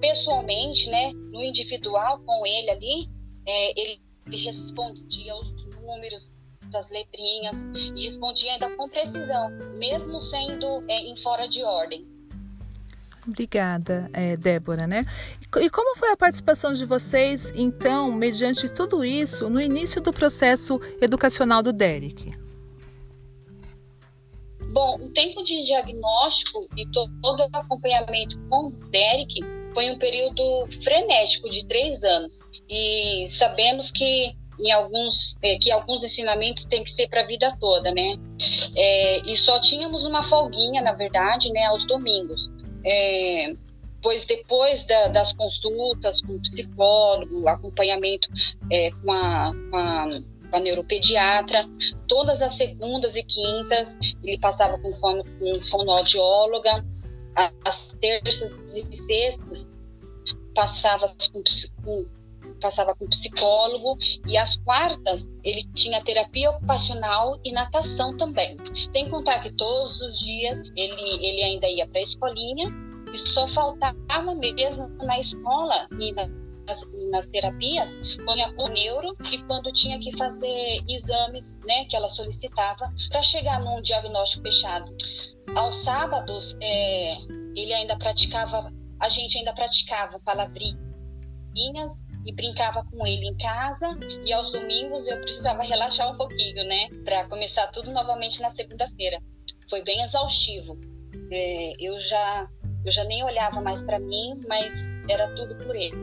pessoalmente, 0.00 0.90
né, 0.90 1.12
no 1.12 1.42
individual 1.42 2.20
com 2.20 2.46
ele 2.46 2.70
ali, 2.70 3.10
é, 3.46 3.80
ele, 3.80 4.00
respondia 4.30 5.34
os 5.34 5.76
números 5.80 6.32
das 6.70 6.90
letrinhas 6.90 7.64
e 7.74 8.04
respondia 8.04 8.52
ainda 8.52 8.70
com 8.76 8.88
precisão, 8.88 9.50
mesmo 9.78 10.20
sendo 10.20 10.84
é, 10.88 11.00
em 11.00 11.16
fora 11.16 11.48
de 11.48 11.62
ordem. 11.64 12.06
Obrigada, 13.26 14.08
é, 14.12 14.36
Débora, 14.36 14.86
né? 14.86 15.04
E 15.60 15.68
como 15.68 15.96
foi 15.96 16.10
a 16.10 16.16
participação 16.16 16.72
de 16.72 16.84
vocês, 16.86 17.52
então, 17.54 18.10
mediante 18.10 18.68
tudo 18.68 19.04
isso, 19.04 19.50
no 19.50 19.60
início 19.60 20.00
do 20.00 20.12
processo 20.12 20.80
educacional 21.00 21.62
do 21.62 21.72
Derek? 21.72 22.32
Bom, 24.72 24.96
o 24.96 25.10
tempo 25.10 25.42
de 25.42 25.64
diagnóstico 25.64 26.66
e 26.76 26.86
todo 26.90 27.40
o 27.40 27.56
acompanhamento 27.56 28.38
com 28.48 28.68
o 28.68 28.70
Derek 28.90 29.40
foi 29.74 29.90
um 29.90 29.98
período 29.98 30.66
frenético 30.82 31.50
de 31.50 31.66
três 31.66 32.02
anos. 32.02 32.40
E 32.68 33.26
sabemos 33.26 33.90
que 33.90 34.34
em 34.58 34.70
alguns 34.72 35.36
é, 35.42 35.58
que 35.58 35.70
alguns 35.70 36.02
ensinamentos 36.02 36.64
têm 36.64 36.84
que 36.84 36.90
ser 36.90 37.08
para 37.08 37.22
a 37.22 37.26
vida 37.26 37.54
toda, 37.60 37.92
né? 37.92 38.16
É, 38.74 39.18
e 39.30 39.36
só 39.36 39.60
tínhamos 39.60 40.04
uma 40.04 40.22
folguinha, 40.22 40.80
na 40.80 40.92
verdade, 40.92 41.50
né, 41.52 41.64
aos 41.66 41.86
domingos 41.86 42.50
é, 42.84 43.54
pois 44.02 44.24
depois 44.24 44.84
da, 44.84 45.08
das 45.08 45.32
consultas 45.32 46.20
com 46.20 46.34
o 46.34 46.40
psicólogo, 46.40 47.48
acompanhamento 47.48 48.28
é, 48.70 48.90
com, 48.90 49.12
a, 49.12 49.52
com, 49.70 49.76
a, 49.76 50.08
com, 50.50 50.56
a, 50.56 50.60
neuropediatra, 50.60 51.64
todas 52.08 52.42
as 52.42 52.54
segundas 52.54 53.16
e 53.16 53.22
quintas 53.22 53.96
ele 54.22 54.38
passava 54.38 54.78
com, 54.78 54.92
fono, 54.92 55.24
com 55.38 55.54
fonoaudióloga, 55.54 56.84
as 57.64 57.96
terças 58.00 58.52
e 58.76 58.96
sextas 58.96 59.66
passava 60.54 61.06
com, 61.32 61.42
com 61.82 62.06
passava 62.60 62.94
com 62.94 63.06
psicólogo 63.08 63.98
e 64.26 64.36
às 64.36 64.56
quartas 64.58 65.26
ele 65.42 65.64
tinha 65.74 66.02
terapia 66.04 66.50
ocupacional 66.50 67.38
e 67.44 67.52
natação 67.52 68.16
também. 68.16 68.56
Tem 68.92 69.06
que 69.06 69.10
contar 69.10 69.42
que 69.42 69.52
todos 69.52 70.00
os 70.00 70.18
dias 70.18 70.60
ele, 70.76 71.26
ele 71.26 71.42
ainda 71.42 71.68
ia 71.68 71.86
para 71.88 71.98
a 71.98 72.02
escolinha 72.02 72.81
e 73.12 73.18
só 73.18 73.46
faltava 73.48 74.34
mesmo 74.34 74.88
na 75.04 75.18
escola 75.18 75.88
e 75.98 76.12
nas, 76.12 76.30
nas 77.10 77.26
terapias 77.26 77.96
quando 78.24 78.40
o 78.58 78.68
neuro 78.68 79.16
e 79.30 79.38
quando 79.44 79.72
tinha 79.72 79.98
que 79.98 80.16
fazer 80.16 80.80
exames, 80.88 81.58
né, 81.66 81.84
que 81.86 81.96
ela 81.96 82.08
solicitava 82.08 82.92
para 83.08 83.22
chegar 83.22 83.60
num 83.60 83.80
diagnóstico 83.82 84.44
fechado. 84.44 84.94
Aos 85.56 85.76
sábados 85.76 86.56
é, 86.60 87.16
ele 87.56 87.72
ainda 87.72 87.96
praticava, 87.98 88.72
a 89.00 89.08
gente 89.08 89.38
ainda 89.38 89.52
praticava 89.52 90.18
palavrinhas 90.20 92.02
e 92.24 92.32
brincava 92.32 92.84
com 92.84 93.06
ele 93.06 93.26
em 93.26 93.36
casa. 93.36 93.98
E 94.24 94.32
aos 94.32 94.50
domingos 94.50 95.06
eu 95.08 95.20
precisava 95.20 95.62
relaxar 95.64 96.10
um 96.10 96.16
pouquinho, 96.16 96.64
né? 96.64 96.88
Para 97.04 97.28
começar 97.28 97.66
tudo 97.68 97.90
novamente 97.90 98.40
na 98.40 98.50
segunda-feira. 98.50 99.20
Foi 99.68 99.82
bem 99.82 100.02
exaustivo. 100.02 100.78
É, 101.30 101.74
eu 101.80 101.98
já 101.98 102.48
eu 102.84 102.90
já 102.90 103.04
nem 103.04 103.24
olhava 103.24 103.60
mais 103.60 103.82
para 103.82 103.98
mim, 103.98 104.40
mas 104.48 104.88
era 105.08 105.28
tudo 105.34 105.54
por 105.56 105.74
ele, 105.74 105.96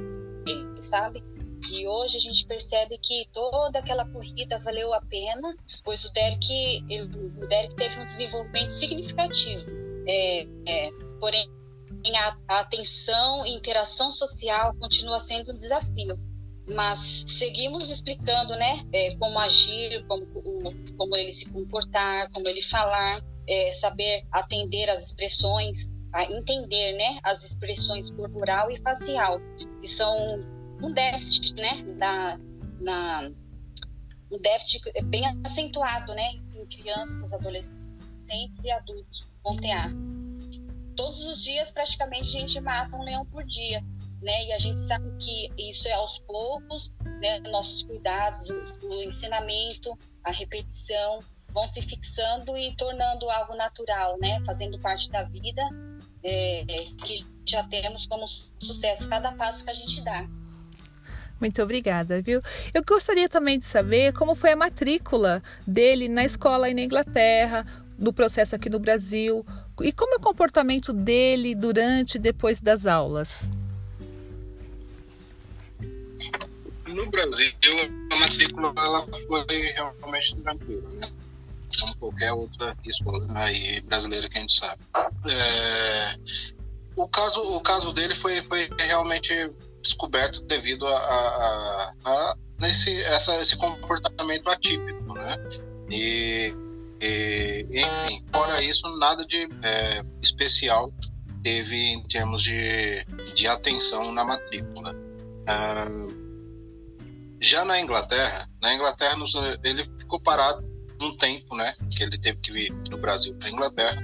ele, 0.48 0.82
sabe? 0.82 1.24
E 1.72 1.88
hoje 1.88 2.18
a 2.18 2.20
gente 2.20 2.46
percebe 2.46 2.98
que 2.98 3.28
toda 3.34 3.80
aquela 3.80 4.08
corrida 4.10 4.58
valeu 4.60 4.94
a 4.94 5.02
pena, 5.02 5.56
pois 5.84 6.04
o 6.06 6.14
Derek, 6.14 6.84
ele, 6.90 7.04
o 7.04 7.48
Derek 7.48 7.76
teve 7.76 8.00
um 8.00 8.06
desenvolvimento 8.06 8.72
significativo. 8.72 9.66
É, 10.08 10.48
é, 10.66 10.90
porém, 11.20 11.48
a, 12.48 12.60
atenção 12.60 13.46
e 13.46 13.56
interação 13.56 14.12
social 14.12 14.74
continua 14.80 15.20
sendo 15.20 15.52
um 15.54 15.60
desafio. 15.60 16.18
Mas 16.68 17.26
seguimos 17.28 17.90
explicando, 17.90 18.56
né, 18.56 18.86
é, 18.94 19.16
como 19.16 19.40
agir, 19.40 20.06
como, 20.08 20.26
como 20.98 21.16
ele 21.16 21.34
se 21.34 21.50
comportar, 21.50 22.30
como 22.32 22.48
ele 22.48 22.62
falar, 22.62 23.24
é, 23.48 23.72
saber 23.72 24.24
atender 24.32 24.88
às 24.90 25.08
expressões, 25.08 25.89
a 26.14 26.24
entender, 26.24 26.98
né, 26.98 27.20
as 27.24 27.44
expressões 27.44 28.10
corporal 28.12 28.72
e 28.72 28.78
facial, 28.78 29.40
que 29.82 29.88
são 29.88 30.40
um 30.82 30.92
déficit, 30.92 31.54
né, 31.56 31.84
da, 31.98 32.40
na, 32.80 33.32
um 34.32 34.40
déficit 34.40 34.82
bem 35.06 35.24
acentuado, 35.44 36.14
né, 36.14 36.34
em 36.56 36.66
crianças, 36.66 37.34
adolescentes 37.34 38.64
e 38.64 38.72
adultos 38.72 39.28
com 39.44 39.56
TEA. 39.56 39.86
Todos 40.96 41.24
os 41.26 41.44
dias, 41.44 41.72
praticamente, 41.72 42.36
a 42.36 42.40
gente 42.40 42.60
mata 42.60 42.96
um 42.96 43.04
leão 43.04 43.26
por 43.26 43.44
dia, 43.46 43.82
né, 44.22 44.46
e 44.46 44.54
a 44.54 44.58
gente 44.58 44.82
sabe 44.82 45.10
que 45.18 45.50
isso 45.58 45.88
é 45.88 45.94
aos 45.94 46.20
poucos, 46.20 46.92
né, 47.22 47.40
nossos 47.52 47.84
cuidados, 47.84 48.50
o 48.84 49.04
ensinamento, 49.04 49.98
a 50.24 50.32
repetição, 50.32 51.20
vão 51.52 51.68
se 51.68 51.82
fixando 51.82 52.58
e 52.58 52.76
tornando 52.76 53.30
algo 53.30 53.56
natural, 53.56 54.18
né, 54.20 54.42
fazendo 54.46 54.80
parte 54.80 55.10
da 55.10 55.24
vida, 55.24 55.62
é, 56.24 56.66
que 56.66 57.26
já 57.46 57.64
temos 57.68 58.06
como 58.08 58.28
sucesso 58.60 59.08
cada 59.10 59.32
passo 59.34 59.64
que 59.64 59.70
a 59.70 59.74
gente 59.74 60.04
dá. 60.04 60.28
Muito 61.40 61.62
obrigada, 61.62 62.22
viu? 62.22 62.42
Eu 62.74 62.84
gostaria 62.84 63.30
também 63.30 63.58
de 63.58 63.66
saber 63.66 64.14
como 64.14 64.36
foi 64.36 64.52
a 64.52 64.56
matrícula 64.56 65.42
dele 65.66 66.10
na 66.10 66.26
escola 66.26 66.68
aí 66.68 66.74
na 66.74 66.82
Inglaterra, 66.82 67.66
do 67.98 68.12
processo 68.12 68.56
aqui 68.56 68.70
no 68.70 68.80
Brasil, 68.80 69.46
e 69.82 69.92
como 69.92 70.16
é 70.16 70.18
o 70.18 70.22
comportamento 70.22 70.92
dele 70.92 71.56
durante 71.56 72.16
e 72.16 72.20
depois 72.20 72.60
das 72.60 72.86
aulas. 72.86 73.52
No 76.88 77.06
Brasil, 77.10 77.54
a 78.12 78.16
matrícula 78.16 78.74
ela 78.76 79.08
foi 79.28 79.46
realmente 79.48 80.36
tranquila, 80.38 80.90
né? 80.90 81.10
Como 81.80 81.98
qualquer 81.98 82.34
outra 82.34 82.76
escola 82.86 83.28
aí 83.36 83.82
brasileira 83.82 84.30
que 84.30 84.38
a 84.38 84.42
gente 84.42 84.58
sabe. 84.58 84.82
É, 85.28 86.16
o 86.96 87.08
caso, 87.08 87.42
o 87.42 87.62
caso 87.62 87.94
dele 87.94 88.16
foi, 88.16 88.42
foi 88.44 88.70
realmente 88.78 89.34
descoberto 89.82 90.42
devido 90.42 90.86
a, 90.88 90.98
a, 90.98 91.94
a 92.06 92.36
nesse, 92.60 93.02
essa, 93.04 93.40
esse 93.40 93.56
comportamento 93.58 94.50
atípico, 94.50 95.14
né? 95.14 95.38
E, 95.90 96.54
e, 97.02 97.66
enfim, 97.70 98.26
fora 98.32 98.62
isso, 98.64 98.88
nada 98.98 99.26
de 99.26 99.48
é, 99.64 100.04
especial 100.22 100.94
teve 101.42 101.94
em 101.94 102.04
termos 102.04 102.44
de, 102.44 103.06
de 103.34 103.48
atenção 103.48 104.12
na 104.12 104.24
matrícula. 104.26 104.94
Ah, 105.48 105.88
já 107.40 107.64
na 107.64 107.80
Inglaterra, 107.80 108.50
na 108.62 108.74
Inglaterra 108.74 109.16
ele 109.64 109.86
ficou 109.98 110.20
parado 110.20 110.69
um 111.02 111.16
tempo, 111.16 111.56
né? 111.56 111.76
Que 111.96 112.04
ele 112.04 112.18
teve 112.18 112.40
que 112.40 112.52
vir 112.52 112.74
do 112.84 112.98
Brasil 112.98 113.36
para 113.36 113.50
Inglaterra 113.50 114.02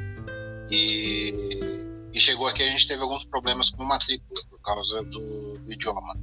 e, 0.69 1.85
e 2.13 2.19
chegou 2.19 2.47
aqui 2.47 2.63
a 2.63 2.69
gente 2.69 2.87
teve 2.87 3.01
alguns 3.01 3.25
problemas 3.25 3.69
com 3.69 3.83
matrícula 3.83 4.41
causa 4.65 5.03
do, 5.03 5.53
do 5.53 5.71
idioma. 5.71 6.19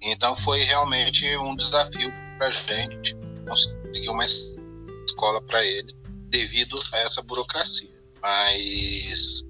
Então 0.00 0.36
foi 0.36 0.62
realmente 0.62 1.36
um 1.38 1.56
desafio 1.56 2.12
para 2.38 2.46
a 2.46 2.50
gente 2.50 3.16
conseguir 3.46 4.08
uma 4.08 4.24
escola 4.24 5.42
para 5.42 5.64
ele 5.64 5.92
devido 6.28 6.78
a 6.92 6.98
essa 6.98 7.20
burocracia. 7.22 7.90
Mas 8.22 9.44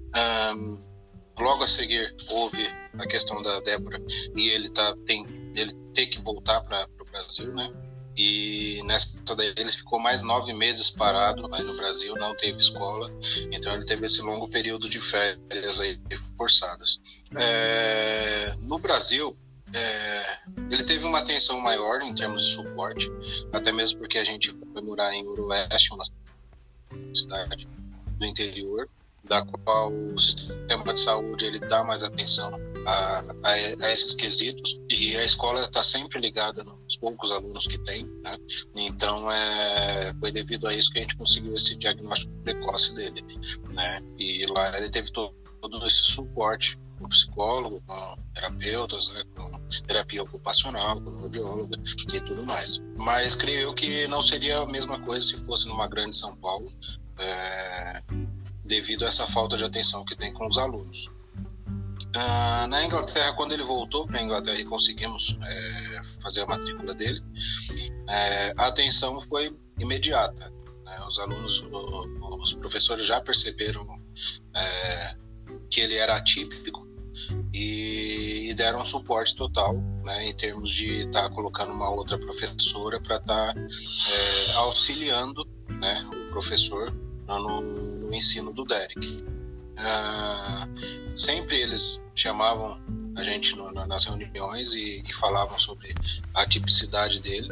logo 1.39 1.63
a 1.63 1.67
seguir 1.67 2.15
houve 2.29 2.67
a 2.97 3.05
questão 3.05 3.41
da 3.43 3.59
Débora 3.59 4.01
e 4.35 4.49
ele 4.49 4.69
tá 4.69 4.95
tem 5.05 5.25
ele 5.55 5.73
ter 5.93 6.07
que 6.07 6.19
voltar 6.21 6.61
para 6.61 6.87
o 6.99 7.11
Brasil, 7.11 7.53
né? 7.53 7.71
E 8.17 8.81
nessa 8.83 9.07
daí 9.35 9.53
ele 9.55 9.71
ficou 9.71 9.99
mais 9.99 10.23
nove 10.23 10.51
meses 10.51 10.89
parado 10.89 11.47
aí 11.53 11.63
no 11.63 11.75
Brasil, 11.75 12.15
não 12.15 12.35
teve 12.35 12.59
escola, 12.59 13.11
então 13.51 13.71
ele 13.73 13.85
teve 13.85 14.05
esse 14.05 14.21
longo 14.23 14.47
período 14.47 14.89
de 14.89 14.99
férias 14.99 15.79
aí 15.79 15.99
forçadas. 16.35 16.99
É, 17.35 18.55
no 18.59 18.79
Brasil, 18.79 19.37
é, 19.71 20.39
ele 20.71 20.83
teve 20.83 21.05
uma 21.05 21.19
atenção 21.19 21.59
maior 21.61 22.01
em 22.01 22.15
termos 22.15 22.43
de 22.43 22.53
suporte, 22.53 23.11
até 23.53 23.71
mesmo 23.71 23.99
porque 23.99 24.17
a 24.17 24.23
gente 24.23 24.51
foi 24.73 24.81
morar 24.81 25.13
em 25.13 25.23
Urueste, 25.23 25.93
uma 25.93 26.03
cidade 27.13 27.67
do 28.17 28.25
interior, 28.25 28.89
da 29.23 29.45
qual 29.45 29.91
o 29.91 30.19
sistema 30.19 30.93
de 30.93 30.99
saúde 30.99 31.45
ele 31.45 31.59
dá 31.59 31.83
mais 31.83 32.01
atenção 32.03 32.51
a, 32.87 33.19
a, 33.43 33.51
a 33.85 33.91
esses 33.91 34.13
quesitos 34.13 34.79
e 34.89 35.17
a 35.17 35.23
escola 35.23 35.65
está 35.65 35.83
sempre 35.83 36.21
ligada 36.21 36.63
nos 36.63 36.95
poucos 36.95 37.33
alunos 37.33 37.67
que 37.67 37.77
tem, 37.77 38.05
né? 38.23 38.37
Então 38.73 39.29
é, 39.29 40.15
foi 40.17 40.31
devido 40.31 40.67
a 40.67 40.73
isso 40.73 40.89
que 40.91 40.99
a 40.99 41.01
gente 41.01 41.17
conseguiu 41.17 41.53
esse 41.53 41.77
diagnóstico 41.77 42.31
precoce 42.43 42.95
dele, 42.95 43.21
né? 43.71 44.01
E 44.17 44.45
lá 44.47 44.77
ele 44.77 44.89
teve 44.89 45.11
todo, 45.11 45.35
todo 45.59 45.85
esse 45.85 45.97
suporte 45.97 46.79
com 46.97 47.09
psicólogo, 47.09 47.83
com 47.85 48.17
terapeutas, 48.33 49.09
né, 49.09 49.23
com 49.35 49.51
terapia 49.85 50.23
ocupacional, 50.23 50.99
com 50.99 51.09
audióloga 51.19 51.77
e 52.13 52.21
tudo 52.21 52.43
mais. 52.43 52.81
Mas 52.95 53.35
creio 53.35 53.73
que 53.75 54.07
não 54.07 54.21
seria 54.21 54.59
a 54.59 54.65
mesma 54.65 54.99
coisa 55.01 55.27
se 55.27 55.45
fosse 55.45 55.67
numa 55.67 55.87
grande 55.87 56.17
São 56.17 56.35
Paulo, 56.37 56.65
é, 57.19 58.01
devido 58.63 59.03
a 59.03 59.09
essa 59.09 59.27
falta 59.27 59.57
de 59.57 59.65
atenção 59.65 60.05
que 60.05 60.15
tem 60.15 60.33
com 60.33 60.47
os 60.47 60.57
alunos. 60.57 61.16
Ah, 62.19 62.65
na 62.65 62.83
Inglaterra, 62.83 63.33
quando 63.33 63.51
ele 63.51 63.61
voltou 63.61 64.07
para 64.07 64.19
a 64.19 64.23
Inglaterra 64.23 64.59
e 64.59 64.65
conseguimos 64.65 65.37
é, 65.39 66.01
fazer 66.19 66.41
a 66.41 66.47
matrícula 66.47 66.95
dele, 66.95 67.21
é, 68.09 68.51
a 68.57 68.65
atenção 68.65 69.21
foi 69.21 69.55
imediata. 69.77 70.51
Né? 70.83 70.99
Os 71.07 71.19
alunos, 71.19 71.63
os 72.41 72.53
professores 72.53 73.05
já 73.05 73.21
perceberam 73.21 73.85
é, 74.55 75.15
que 75.69 75.79
ele 75.79 75.93
era 75.93 76.15
atípico 76.15 76.87
e, 77.53 78.49
e 78.49 78.53
deram 78.55 78.83
suporte 78.83 79.35
total 79.35 79.75
né, 80.03 80.27
em 80.27 80.35
termos 80.35 80.71
de 80.71 81.01
estar 81.01 81.29
tá 81.29 81.29
colocando 81.29 81.71
uma 81.71 81.91
outra 81.91 82.17
professora 82.17 82.99
para 82.99 83.17
estar 83.17 83.53
tá, 83.53 83.59
é, 83.59 84.53
auxiliando 84.53 85.47
né, 85.69 86.03
o 86.11 86.31
professor 86.31 86.91
no, 87.27 87.61
no 87.61 88.15
ensino 88.15 88.51
do 88.51 88.65
Derek. 88.65 89.36
Uh, 89.77 91.17
sempre 91.17 91.61
eles 91.61 92.03
chamavam 92.15 92.81
a 93.15 93.23
gente 93.23 93.55
no, 93.55 93.71
nas 93.71 94.05
reuniões 94.05 94.73
e, 94.73 95.03
e, 95.07 95.13
falavam 95.13 95.57
sobre 95.57 95.93
a 96.33 96.45
tipicidade 96.45 97.21
dele. 97.21 97.47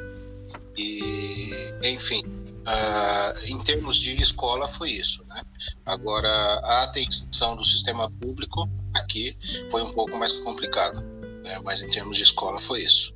E, 0.77 1.74
enfim, 1.84 2.24
uh, 2.25 3.46
em 3.46 3.62
termos 3.63 3.98
de 3.98 4.13
escola 4.20 4.67
foi 4.74 4.91
isso. 4.91 5.24
Né? 5.27 5.41
Agora, 5.86 6.29
a 6.29 6.84
atenção 6.84 7.55
do 7.55 7.63
sistema 7.63 8.10
público 8.10 8.70
aqui 8.94 9.38
foi 9.72 9.82
um 9.84 9.91
pouco 9.94 10.17
mais 10.17 10.32
complicado, 10.32 11.01
né? 11.44 11.60
mas 11.63 11.82
em 11.82 11.89
termos 11.89 12.17
de 12.17 12.24
escola 12.24 12.60
foi 12.60 12.84
isso. 12.84 13.13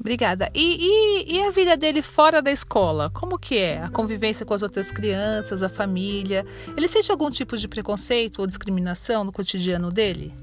Obrigada. 0.00 0.50
E, 0.54 0.78
e, 0.80 1.36
e, 1.36 1.42
a 1.42 1.50
vida 1.50 1.76
dele 1.76 2.00
fora 2.00 2.40
da 2.40 2.50
escola? 2.50 3.10
Como 3.10 3.38
que 3.38 3.58
é? 3.58 3.82
A 3.82 3.90
convivência 3.90 4.46
com 4.46 4.54
as 4.54 4.62
outras 4.62 4.90
crianças, 4.90 5.62
a 5.62 5.68
família? 5.68 6.46
Ele 6.74 6.88
sente 6.88 7.12
algum 7.12 7.30
tipo 7.30 7.54
de 7.54 7.68
preconceito 7.68 8.38
ou 8.38 8.46
discriminação 8.46 9.24
no 9.24 9.30
cotidiano 9.30 9.90
dele? 9.90 10.34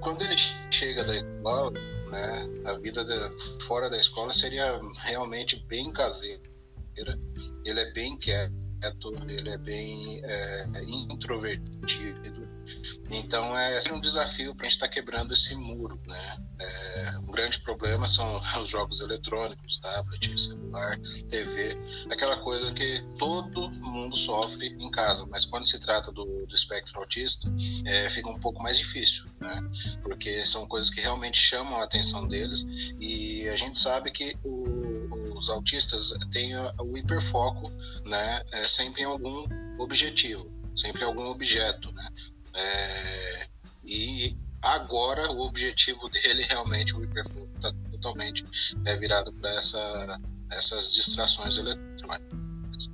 Quando 0.00 0.22
ele 0.22 0.36
chega 0.70 1.04
da 1.04 1.14
escola, 1.14 1.70
né, 2.10 2.48
a 2.64 2.72
vida 2.78 3.04
fora 3.66 3.90
da 3.90 3.98
escola 3.98 4.32
seria 4.32 4.80
realmente 5.02 5.62
bem 5.68 5.92
caseira. 5.92 6.40
Ele 7.66 7.80
é 7.80 7.92
bem 7.92 8.16
quieto, 8.16 8.54
ele 9.28 9.48
é 9.48 9.58
bem 9.58 10.20
é, 10.24 10.66
introvertido 10.86 12.54
então 13.10 13.56
é 13.56 13.78
um 13.92 14.00
desafio 14.00 14.54
para 14.54 14.66
a 14.66 14.68
gente 14.68 14.76
estar 14.76 14.88
tá 14.88 14.92
quebrando 14.92 15.34
esse 15.34 15.54
muro, 15.54 16.00
né? 16.06 16.38
É, 16.58 17.18
um 17.18 17.26
grande 17.26 17.60
problema 17.60 18.06
são 18.06 18.40
os 18.62 18.70
jogos 18.70 19.00
eletrônicos, 19.00 19.78
tablet, 19.78 20.40
celular, 20.40 20.98
TV, 21.28 21.76
aquela 22.10 22.38
coisa 22.38 22.72
que 22.72 23.02
todo 23.18 23.70
mundo 23.70 24.16
sofre 24.16 24.68
em 24.78 24.90
casa, 24.90 25.26
mas 25.30 25.44
quando 25.44 25.66
se 25.66 25.78
trata 25.78 26.10
do, 26.10 26.46
do 26.46 26.54
espectro 26.54 26.98
autista, 27.00 27.52
é, 27.84 28.08
fica 28.08 28.28
um 28.28 28.38
pouco 28.38 28.62
mais 28.62 28.78
difícil, 28.78 29.24
né? 29.40 29.62
porque 30.02 30.44
são 30.44 30.66
coisas 30.66 30.90
que 30.90 31.00
realmente 31.00 31.38
chamam 31.38 31.80
a 31.80 31.84
atenção 31.84 32.26
deles 32.26 32.66
e 32.98 33.48
a 33.48 33.56
gente 33.56 33.78
sabe 33.78 34.10
que 34.10 34.36
o, 34.42 34.93
os 35.34 35.50
autistas 35.50 36.12
têm 36.30 36.52
o 36.56 36.96
hiperfoco 36.96 37.70
né? 38.04 38.42
É, 38.52 38.66
sempre 38.66 39.02
em 39.02 39.04
algum 39.04 39.46
objetivo, 39.78 40.50
sempre 40.76 41.02
em 41.02 41.04
algum 41.04 41.26
objeto. 41.26 41.92
Né? 41.92 42.08
É, 42.54 43.46
e 43.84 44.36
agora 44.62 45.30
o 45.30 45.40
objetivo 45.40 46.08
dele 46.10 46.42
realmente, 46.42 46.94
o 46.94 47.02
hiperfoco, 47.02 47.48
está 47.56 47.72
totalmente 47.90 48.44
é, 48.84 48.96
virado 48.96 49.32
para 49.32 49.50
essa, 49.54 50.20
essas 50.50 50.92
distrações 50.92 51.58
eletrônicas. 51.58 52.90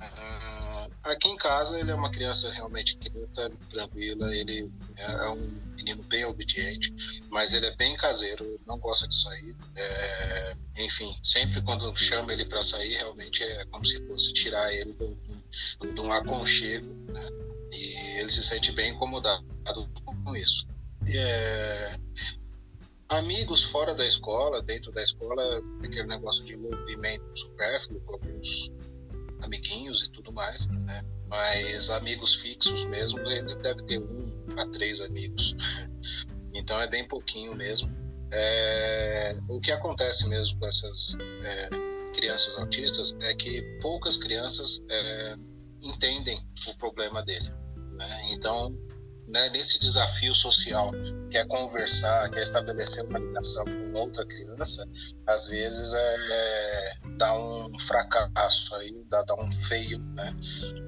Uh, 0.00 0.90
aqui 1.02 1.28
em 1.28 1.36
casa 1.36 1.78
ele 1.78 1.90
é 1.90 1.94
uma 1.94 2.10
criança 2.10 2.50
realmente 2.50 2.96
quieta, 2.96 3.52
tranquila, 3.68 4.34
ele 4.34 4.72
é 4.96 5.28
um 5.28 5.69
menino 5.80 6.02
bem 6.02 6.24
obediente, 6.24 6.94
mas 7.30 7.54
ele 7.54 7.66
é 7.66 7.74
bem 7.76 7.96
caseiro, 7.96 8.60
não 8.66 8.78
gosta 8.78 9.08
de 9.08 9.14
sair. 9.14 9.56
É, 9.74 10.56
enfim, 10.76 11.16
sempre 11.22 11.62
quando 11.62 11.94
chama 11.96 12.32
ele 12.32 12.44
para 12.44 12.62
sair, 12.62 12.94
realmente 12.94 13.42
é 13.42 13.64
como 13.66 13.84
se 13.84 14.04
fosse 14.06 14.32
tirar 14.32 14.72
ele 14.72 14.92
de, 14.92 16.00
um 16.00 16.12
aconchego, 16.12 16.94
né? 17.12 17.28
E 17.72 18.18
ele 18.18 18.28
se 18.28 18.42
sente 18.42 18.72
bem 18.72 18.92
incomodado 18.92 19.44
com 20.24 20.36
isso. 20.36 20.66
É, 21.06 21.98
amigos 23.08 23.62
fora 23.62 23.94
da 23.94 24.06
escola, 24.06 24.62
dentro 24.62 24.92
da 24.92 25.02
escola, 25.02 25.42
aquele 25.82 26.06
negócio 26.06 26.44
de 26.44 26.54
envolvimento 26.54 27.24
supérfluo 27.38 28.00
com 28.02 28.14
alguns 28.14 28.70
amiguinhos 29.40 30.02
e 30.02 30.10
tudo 30.10 30.32
mais, 30.32 30.66
né? 30.66 31.04
Mas 31.30 31.88
amigos 31.88 32.34
fixos 32.34 32.84
mesmo, 32.86 33.18
ele 33.20 33.54
deve 33.56 33.82
ter 33.84 33.98
um 33.98 34.30
a 34.56 34.66
três 34.66 35.00
amigos. 35.00 35.54
Então 36.52 36.80
é 36.80 36.88
bem 36.88 37.06
pouquinho 37.06 37.54
mesmo. 37.54 37.88
É, 38.32 39.36
o 39.48 39.60
que 39.60 39.70
acontece 39.70 40.28
mesmo 40.28 40.58
com 40.58 40.66
essas 40.66 41.16
é, 41.44 41.68
crianças 42.12 42.58
autistas 42.58 43.16
é 43.20 43.32
que 43.36 43.62
poucas 43.80 44.16
crianças 44.16 44.82
é, 44.90 45.36
entendem 45.80 46.44
o 46.66 46.76
problema 46.76 47.22
dele. 47.22 47.48
Né? 47.92 48.32
Então, 48.32 48.76
né, 49.30 49.48
nesse 49.50 49.78
desafio 49.78 50.34
social, 50.34 50.90
que 51.30 51.38
é 51.38 51.44
conversar, 51.46 52.28
que 52.30 52.38
é 52.38 52.42
estabelecer 52.42 53.04
uma 53.04 53.18
ligação 53.18 53.64
com 53.64 54.00
outra 54.00 54.26
criança, 54.26 54.86
às 55.26 55.46
vezes 55.46 55.94
é, 55.94 56.16
é 56.30 56.94
dá 57.16 57.32
um 57.38 57.78
fracasso 57.78 58.74
aí, 58.76 58.92
dá, 59.08 59.22
dá 59.22 59.34
um 59.34 59.52
feio, 59.62 59.98
né? 60.14 60.30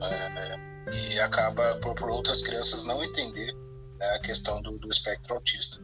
É, 0.02 0.72
e 0.92 1.20
acaba 1.20 1.76
por, 1.76 1.94
por, 1.94 2.10
outras 2.10 2.42
crianças 2.42 2.84
não 2.84 3.02
entender 3.02 3.52
né, 3.98 4.06
a 4.10 4.18
questão 4.18 4.60
do, 4.60 4.78
do 4.78 4.88
espectro 4.90 5.34
autista. 5.34 5.78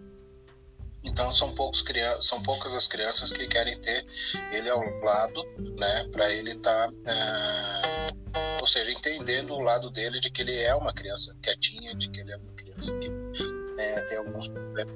Então 1.08 1.32
são, 1.32 1.52
poucos, 1.54 1.82
são 2.20 2.42
poucas 2.42 2.74
as 2.74 2.86
crianças 2.86 3.32
que 3.32 3.46
querem 3.48 3.78
ter 3.80 4.04
ele 4.52 4.68
ao 4.68 4.82
lado, 5.00 5.42
né, 5.76 6.06
para 6.12 6.30
ele 6.30 6.52
estar 6.52 6.88
tá, 6.88 6.94
é, 7.06 8.60
ou 8.60 8.66
seja, 8.66 8.92
entendendo 8.92 9.54
o 9.54 9.60
lado 9.60 9.90
dele 9.90 10.20
de 10.20 10.30
que 10.30 10.42
ele 10.42 10.56
é 10.56 10.74
uma 10.74 10.92
criança 10.92 11.34
quietinha, 11.42 11.94
de 11.94 12.10
que 12.10 12.20
ele 12.20 12.32
é 12.32 12.36
uma 12.36 12.52
criança 12.52 12.96
que 12.98 13.08
né, 13.74 14.00
tem 14.02 14.18
alguns 14.18 14.48
problemas 14.48 14.94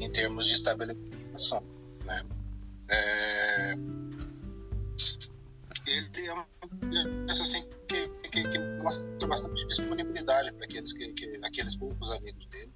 em 0.00 0.10
termos 0.10 0.46
de 0.46 0.54
estabilização. 0.54 1.62
Né? 2.04 2.24
É... 2.88 3.74
Ele 5.86 6.26
é 6.26 6.32
uma 6.32 6.46
criança 6.80 7.42
assim, 7.42 7.64
que, 7.88 8.08
que, 8.30 8.48
que 8.48 8.58
mostra 8.82 9.26
bastante 9.26 9.66
disponibilidade 9.66 10.52
para 10.52 10.64
aqueles, 10.64 10.92
que, 10.92 11.12
que, 11.12 11.40
aqueles 11.42 11.76
poucos 11.76 12.10
amigos 12.10 12.46
dele. 12.46 12.72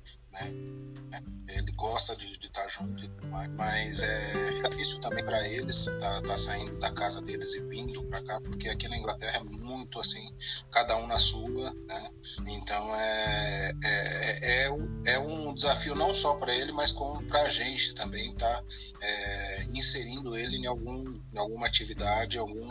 Né? 1.11 1.23
Ele 1.49 1.73
gosta 1.73 2.15
de, 2.17 2.37
estar 2.43 2.69
junto, 2.69 3.09
mas 3.57 4.03
é, 4.03 4.47
difícil 4.77 5.01
também 5.01 5.25
para 5.25 5.47
eles 5.49 5.87
estar 5.87 6.21
tá, 6.21 6.23
tá 6.23 6.37
saindo 6.37 6.79
da 6.79 6.93
casa 6.93 7.21
deles 7.23 7.55
e 7.55 7.63
vindo 7.65 8.03
para 8.05 8.23
cá, 8.23 8.41
porque 8.43 8.69
aqui 8.69 8.89
na 8.89 8.99
Inglaterra 8.99 9.39
é 9.39 9.45
muito 9.45 9.99
assim, 9.99 10.29
cada 10.71 10.97
um 10.97 11.07
na 11.07 11.19
sua, 11.19 11.73
né? 11.87 12.11
Então 12.47 12.95
é, 12.95 13.73
é, 13.83 14.65
é, 14.65 14.71
um, 14.71 15.03
é 15.07 15.19
um 15.19 15.55
desafio 15.55 15.95
não 15.95 16.15
só 16.15 16.35
para 16.35 16.55
ele, 16.55 16.73
mas 16.73 16.93
como 16.93 17.23
para 17.25 17.43
a 17.43 17.49
gente 17.49 17.95
também 17.95 18.33
tá 18.35 18.63
é, 19.01 19.65
inserindo 19.73 20.37
ele 20.37 20.59
em, 20.59 20.67
algum, 20.67 21.19
em 21.33 21.39
alguma 21.39 21.67
atividade, 21.67 22.39
algum, 22.39 22.69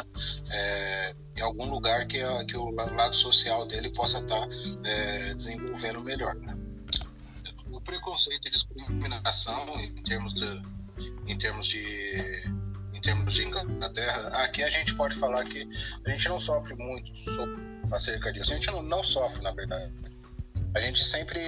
é, 0.51 1.15
em 1.36 1.41
algum 1.41 1.69
lugar 1.69 2.08
que, 2.08 2.19
que 2.45 2.58
o 2.58 2.69
lado 2.71 3.15
social 3.15 3.65
dele 3.65 3.89
possa 3.89 4.19
estar 4.19 4.47
tá, 4.47 4.56
é, 4.84 5.34
desenvolvendo 5.34 6.04
melhor, 6.04 6.36
né? 6.36 6.56
Preconceito 7.86 8.48
e 8.48 8.52
discriminação 8.52 9.80
em 9.80 10.04
termos 10.04 10.34
de, 10.34 10.62
em 11.28 11.38
termos 11.38 11.67
de 11.67 12.43
em 12.93 13.02
termos 13.02 13.34
de 13.34 13.43
Inglaterra, 13.43 14.30
aqui 14.43 14.63
a 14.63 14.69
gente 14.69 14.95
pode 14.95 15.15
falar 15.15 15.43
que 15.43 15.67
a 16.06 16.10
gente 16.10 16.30
não 16.30 16.39
sofre 16.39 16.76
muito 16.76 17.12
acerca 17.91 18.32
disso. 18.32 18.54
A 18.54 18.56
gente 18.56 18.67
não, 18.67 18.82
não 18.82 19.04
sofre, 19.04 19.43
na 19.43 19.52
verdade. 19.52 19.93
A 20.74 20.80
gente 20.80 21.04
sempre 21.04 21.39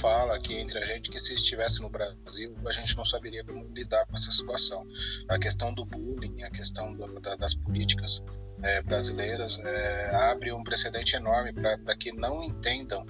fala 0.00 0.36
aqui 0.36 0.54
entre 0.54 0.78
a 0.78 0.84
gente 0.84 1.10
que 1.10 1.18
se 1.18 1.34
estivesse 1.34 1.80
no 1.80 1.88
Brasil, 1.88 2.54
a 2.66 2.72
gente 2.72 2.96
não 2.96 3.04
saberia 3.04 3.44
como 3.44 3.66
lidar 3.72 4.06
com 4.06 4.14
essa 4.14 4.30
situação. 4.30 4.86
A 5.28 5.38
questão 5.38 5.72
do 5.72 5.84
bullying, 5.84 6.42
a 6.42 6.50
questão 6.50 6.94
do, 6.94 7.20
da, 7.20 7.36
das 7.36 7.54
políticas 7.54 8.22
é, 8.62 8.82
brasileiras 8.82 9.58
é, 9.60 10.14
abre 10.14 10.52
um 10.52 10.62
precedente 10.62 11.16
enorme 11.16 11.52
para 11.52 11.96
que 11.96 12.12
não 12.12 12.42
entendam 12.42 13.06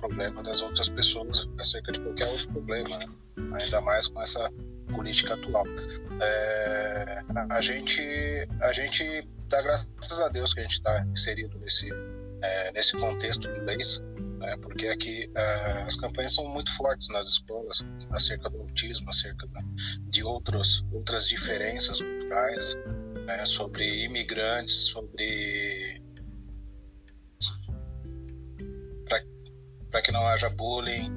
problema 0.00 0.42
das 0.42 0.62
outras 0.62 0.88
pessoas 0.88 1.48
acerca 1.58 1.92
de 1.92 2.00
qualquer 2.00 2.28
outro 2.28 2.48
problema, 2.48 2.98
né? 2.98 3.06
ainda 3.60 3.80
mais 3.80 4.06
com 4.08 4.22
essa 4.22 4.50
política 4.92 5.34
atual. 5.34 5.64
É, 6.20 7.22
a, 7.50 7.60
gente, 7.60 8.00
a 8.60 8.72
gente 8.72 9.28
dá 9.48 9.62
graças 9.62 10.20
a 10.20 10.28
Deus 10.28 10.52
que 10.52 10.60
a 10.60 10.62
gente 10.62 10.74
está 10.74 11.04
inserido 11.12 11.58
nesse, 11.58 11.90
é, 12.42 12.72
nesse 12.72 12.96
contexto 12.96 13.48
inglês, 13.48 14.02
né? 14.38 14.56
porque 14.62 14.88
aqui 14.88 15.30
é, 15.34 15.82
as 15.82 15.96
campanhas 15.96 16.34
são 16.34 16.46
muito 16.46 16.74
fortes 16.76 17.08
nas 17.08 17.26
escolas 17.26 17.84
acerca 18.10 18.48
do 18.50 18.58
autismo, 18.58 19.08
acerca 19.10 19.46
de 20.08 20.22
outros, 20.22 20.84
outras 20.92 21.28
diferenças 21.28 22.00
culturais, 22.00 22.74
né? 23.26 23.44
sobre 23.44 24.04
imigrantes, 24.04 24.86
sobre 24.86 26.02
para 29.90 30.02
que 30.02 30.12
não 30.12 30.26
haja 30.26 30.48
bullying. 30.50 31.10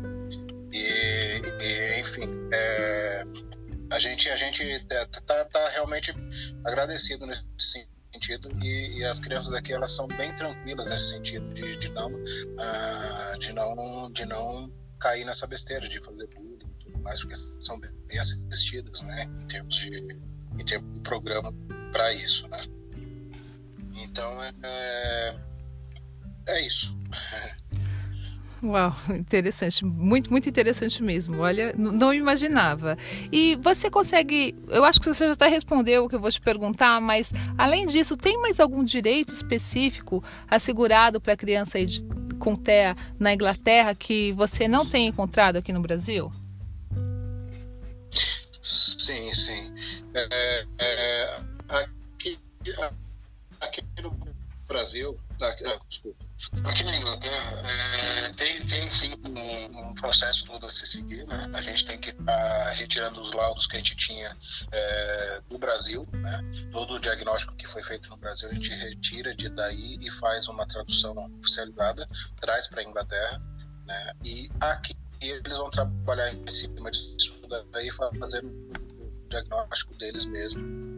E, 0.72 1.42
e 1.60 2.00
enfim 2.00 2.30
é, 2.54 3.24
a 3.92 4.00
gente 4.00 4.30
a 4.30 4.36
gente 4.36 4.64
tá, 5.26 5.46
tá 5.46 5.70
realmente 5.70 6.14
agradecido 6.64 7.26
nesse 7.26 7.46
sentido. 8.14 8.50
E, 8.62 9.00
e, 9.00 9.06
as 9.06 9.20
crianças 9.20 9.54
aqui 9.54 9.74
elas 9.74 9.92
são 9.92 10.08
bem 10.08 10.34
tranquilas 10.36 10.90
nesse 10.90 11.10
sentido 11.10 11.48
de, 11.54 11.78
de 11.78 11.90
não 11.90 12.12
uh, 12.14 13.40
de 13.40 13.54
não 13.54 14.12
de 14.12 14.26
não 14.26 14.72
cair 15.00 15.26
nessa 15.26 15.48
besteira 15.48 15.88
de 15.88 16.00
fazer 16.00 16.28
bullying 16.36 16.60
e 16.64 16.84
tudo 16.84 17.00
mais 17.00 17.20
porque 17.20 17.36
são 17.36 17.80
bem 17.80 17.92
assistidas 18.20 19.02
né 19.04 19.24
em 19.42 19.48
termos 19.48 19.76
de 19.76 19.98
em 20.60 20.66
termos 20.66 20.94
de 20.94 21.00
programa 21.02 21.54
para 21.92 22.14
isso 22.14 22.48
né. 22.48 22.62
Então 23.96 24.42
é, 24.44 24.54
é, 24.64 25.36
é 26.48 26.62
isso 26.62 26.96
Uau, 28.64 28.96
interessante, 29.10 29.84
muito, 29.84 30.30
muito 30.30 30.48
interessante 30.48 31.02
mesmo. 31.02 31.40
Olha, 31.40 31.74
não 31.76 32.14
imaginava. 32.14 32.96
E 33.32 33.56
você 33.56 33.90
consegue, 33.90 34.56
eu 34.68 34.86
acho 34.86 35.00
que 35.00 35.08
você 35.08 35.26
já 35.26 35.34
até 35.34 35.48
respondeu 35.48 36.06
o 36.06 36.10
que 36.10 36.16
eu 36.16 36.20
vou 36.20 36.30
te 36.30 36.40
perguntar, 36.40 37.02
mas 37.02 37.34
além 37.58 37.88
disso, 37.88 38.16
tem 38.16 38.40
mais 38.40 38.60
algum 38.60 38.84
direito 38.84 39.34
específico 39.34 40.24
assegurado 40.48 41.20
para 41.20 41.36
criança 41.36 41.80
com 42.38 42.56
TEA 42.56 42.96
na 43.20 43.34
Inglaterra 43.34 43.96
que 43.96 44.32
você 44.34 44.68
não 44.68 44.86
tem 44.86 45.08
encontrado 45.08 45.56
aqui 45.56 45.74
no 45.74 45.82
Brasil? 45.82 46.32
Sim, 48.62 49.34
sim. 49.34 49.74
É, 50.14 50.66
é, 50.80 51.42
aqui, 51.68 52.38
aqui 53.60 53.84
no 54.04 54.16
Brasil, 54.68 55.20
ah, 55.42 55.80
desculpa 55.90 56.31
Aqui 56.66 56.84
na 56.84 56.98
Inglaterra 56.98 57.62
é, 57.66 58.30
tem, 58.34 58.68
tem 58.68 58.90
sim 58.90 59.14
um, 59.26 59.90
um, 59.90 59.96
processo 59.96 60.46
todo 60.46 60.66
a 60.66 60.70
se 60.70 60.86
seguir, 60.86 61.26
né? 61.26 61.50
A 61.54 61.62
gente 61.62 61.86
tem 61.86 62.00
que 62.00 62.10
estar 62.10 62.26
tá 62.26 62.72
retirando 62.74 63.22
os 63.22 63.34
laudos 63.34 63.66
que 63.68 63.78
a 63.78 63.80
gente 63.80 63.96
tinha 63.96 64.32
é, 64.72 65.42
do 65.50 65.58
Brasil, 65.58 66.08
né? 66.12 66.42
Todo 66.72 66.96
o 66.96 67.00
diagnóstico 67.00 67.56
que 67.56 67.68
foi 67.68 67.82
feito 67.84 68.10
no 68.10 68.18
Brasil 68.18 68.50
a 68.50 68.54
gente 68.54 68.70
retira 68.70 69.34
de 69.34 69.50
daí 69.50 69.98
e 70.02 70.12
faz 70.20 70.48
uma 70.50 70.68
tradução 70.68 71.16
oficializada, 71.40 72.08
traz 72.40 72.68
para 72.68 72.82
a 72.82 72.84
Inglaterra, 72.84 73.42
né? 73.86 74.14
E 74.24 74.50
aqui 74.60 74.96
eles 75.22 75.56
vão 75.56 75.70
trabalhar 75.70 76.34
em 76.34 76.48
cima 76.48 76.92
disso 76.92 77.42
daí 77.72 77.90
fazendo 77.92 78.48
o 78.48 79.30
diagnóstico 79.30 79.98
deles 79.98 80.26
mesmo. 80.26 80.91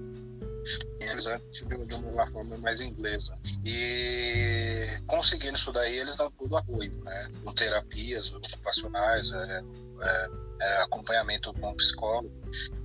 Eles 1.00 1.26
antes 1.26 1.66
de 1.66 1.96
uma 1.96 2.28
forma 2.28 2.58
mais 2.58 2.82
inglesa. 2.82 3.38
E 3.66 4.98
conseguindo 5.08 5.58
isso 5.58 5.72
daí, 5.72 5.98
eles 5.98 6.16
dão 6.16 6.32
tudo 6.32 6.58
apoio, 6.58 6.94
né? 7.04 7.32
Com 7.44 7.54
terapias 7.54 8.34
ocupacionais, 8.34 9.32
é, 9.32 9.64
é, 10.02 10.30
é, 10.62 10.82
acompanhamento 10.84 11.54
com 11.54 11.76
psicólogo. 11.76 12.32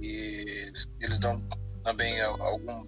E 0.00 0.72
eles 1.00 1.18
dão 1.18 1.40
também 1.84 2.20
algum 2.20 2.84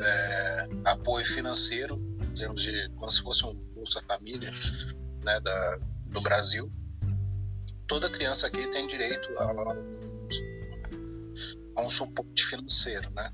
é, 0.00 0.68
apoio 0.84 1.26
financeiro, 1.26 1.96
em 2.22 2.34
termos 2.34 2.62
de 2.62 2.88
como 2.96 3.10
se 3.10 3.22
fosse 3.22 3.44
um 3.46 3.54
Bolsa 3.74 4.00
Família 4.02 4.52
né, 5.24 5.40
da, 5.40 5.78
do 6.06 6.20
Brasil. 6.20 6.70
Toda 7.86 8.08
criança 8.08 8.46
aqui 8.46 8.66
tem 8.68 8.86
direito 8.86 9.28
a, 9.38 9.50
a 11.76 11.82
um 11.82 11.90
suporte 11.90 12.46
financeiro, 12.46 13.10
né? 13.10 13.32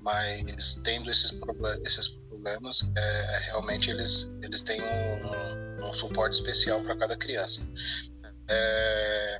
Mas 0.00 0.80
tendo 0.82 1.10
esses, 1.10 1.38
esses 1.84 2.08
problemas, 2.08 2.82
é, 2.96 3.38
realmente 3.46 3.90
eles, 3.90 4.30
eles 4.42 4.62
têm 4.62 4.80
um, 4.80 5.84
um, 5.84 5.88
um 5.90 5.94
suporte 5.94 6.34
especial 6.34 6.80
para 6.82 6.96
cada 6.96 7.16
criança. 7.16 7.60
É, 8.48 9.38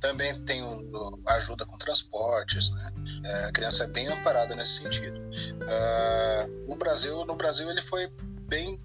também 0.00 0.42
tem 0.44 0.62
um, 0.64 0.90
ajuda 1.26 1.66
com 1.66 1.76
transportes, 1.78 2.70
né? 2.70 2.92
É, 3.24 3.44
a 3.44 3.52
criança 3.52 3.84
é 3.84 3.86
bem 3.86 4.08
amparada 4.08 4.54
nesse 4.56 4.82
sentido. 4.82 5.20
Uh, 5.20 6.72
o 6.72 6.74
Brasil, 6.74 7.24
no 7.24 7.36
Brasil, 7.36 7.70
ele 7.70 7.82
foi 7.82 8.08
bem, 8.48 8.80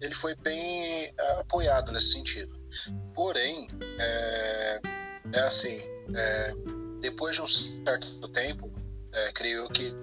ele 0.00 0.14
foi 0.14 0.34
bem 0.36 1.10
uh, 1.10 1.40
apoiado 1.40 1.90
nesse 1.90 2.12
sentido. 2.12 2.58
Porém, 3.14 3.66
é, 3.98 4.80
é 5.32 5.40
assim, 5.40 5.80
é, 6.14 6.52
depois 7.00 7.34
de 7.34 7.42
um 7.42 7.46
certo 7.48 8.28
tempo, 8.28 8.70
é, 9.12 9.32
creio 9.32 9.68
que 9.68 9.94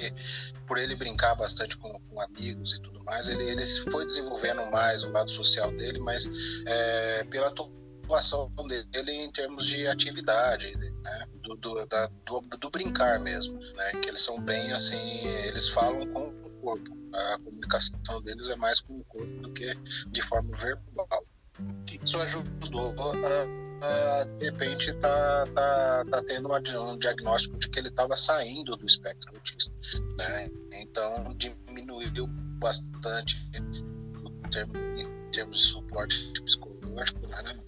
por 0.68 0.78
ele 0.78 0.96
brincar 0.96 1.36
bastante 1.36 1.78
com, 1.78 2.00
com, 2.00 2.22
amigos 2.22 2.74
e 2.74 2.82
tudo 2.82 3.04
mais, 3.04 3.30
ele, 3.30 3.44
ele 3.44 3.66
foi 3.92 4.06
desenvolvendo 4.06 4.66
mais 4.72 5.04
o 5.04 5.12
lado 5.12 5.30
social 5.30 5.72
dele, 5.72 6.00
mas 6.00 6.28
é, 6.66 7.24
pela 7.26 7.48
atuação 7.48 8.52
dele 8.92 9.12
em 9.12 9.32
termos 9.32 9.66
de 9.66 9.88
atividade, 9.88 10.76
né? 10.78 11.28
do, 11.42 11.56
do, 11.56 11.86
da, 11.86 12.08
do, 12.26 12.42
do, 12.42 12.70
brincar 12.70 13.20
mesmo, 13.20 13.60
né? 13.60 13.92
que 14.02 14.10
eles 14.10 14.22
são 14.22 14.40
bem 14.42 14.72
assim, 14.72 15.28
eles 15.28 15.70
falam 15.70 16.08
com 16.08 16.30
o 16.30 16.50
corpo, 16.62 16.98
a 17.14 17.38
comunicação 17.44 18.22
deles 18.24 18.50
é 18.50 18.56
mais 18.56 18.80
com 18.80 18.98
o 18.98 19.04
corpo 19.06 19.42
do 19.42 19.54
que 19.54 19.74
de 20.08 20.22
forma 20.24 20.56
verbal. 20.58 21.26
Isso 22.04 22.20
ajudou 22.20 22.94
a, 23.00 23.65
a 23.82 24.24
de 24.24 24.46
repente 24.46 24.94
tá, 24.94 25.44
tá, 25.54 26.06
tá 26.10 26.24
tendo 26.24 26.50
um 26.52 26.98
diagnóstico 26.98 27.58
de 27.58 27.70
que 27.70 27.80
ele 27.80 27.90
estava 27.90 28.16
saindo 28.16 28.76
do 28.76 28.86
espectro 28.86 29.32
autista, 29.36 29.74
né? 30.18 30.50
Então 30.72 31.36
diminuiu 31.36 32.28
bastante 32.60 33.38
em 33.54 34.50
termos, 34.52 35.58
de 35.58 35.58
suporte 35.58 36.32
psicológico, 36.44 37.28
né? 37.28 37.60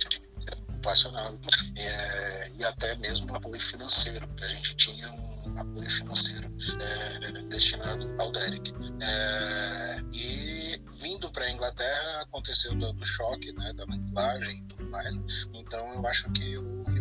ocupacional 0.87 1.37
é, 1.75 2.51
e 2.57 2.63
até 2.63 2.95
mesmo 2.95 3.35
apoio 3.35 3.59
financeiro, 3.59 4.27
que 4.35 4.43
a 4.43 4.47
gente 4.47 4.75
tinha 4.75 5.11
um 5.11 5.59
apoio 5.59 5.89
financeiro 5.89 6.49
é, 6.79 7.43
destinado 7.43 8.09
ao 8.19 8.31
Derek. 8.31 8.73
É, 9.01 10.01
e 10.13 10.81
vindo 10.99 11.31
para 11.31 11.45
a 11.45 11.51
Inglaterra 11.51 12.21
aconteceu 12.21 12.73
do, 12.75 12.93
do 12.93 13.05
choque 13.05 13.51
né, 13.53 13.73
da 13.73 13.85
linguagem 13.85 14.65
e 14.76 14.76
mais, 14.87 15.19
então 15.53 15.93
eu 15.93 16.07
acho 16.07 16.31
que 16.31 16.57
houve 16.57 16.99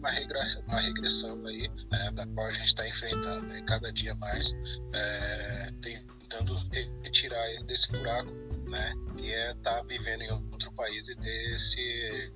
uma 0.00 0.10
regressão, 0.10 0.62
uma 0.66 0.80
regressão 0.80 1.46
aí, 1.46 1.70
né, 1.90 2.10
da 2.12 2.26
qual 2.28 2.46
a 2.46 2.50
gente 2.50 2.66
está 2.66 2.88
enfrentando 2.88 3.64
cada 3.66 3.92
dia 3.92 4.14
mais, 4.14 4.54
é, 4.94 5.72
tentando 5.82 6.54
retirar 7.02 7.50
ele 7.50 7.64
desse 7.64 7.90
buraco, 7.92 8.30
né, 8.68 8.94
que 9.16 9.32
é 9.32 9.52
estar 9.52 9.76
tá 9.76 9.82
vivendo 9.82 10.22
em 10.22 10.32
outro 10.32 10.72
país 10.72 11.08
e 11.08 11.16
ter 11.16 11.54
esse, 11.54 12.32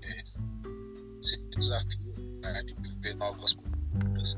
esse 1.21 1.37
desafio 1.49 2.15
né, 2.43 2.63
de 2.63 2.75
viver 2.75 3.15
novas 3.17 3.55
culturas 3.55 4.37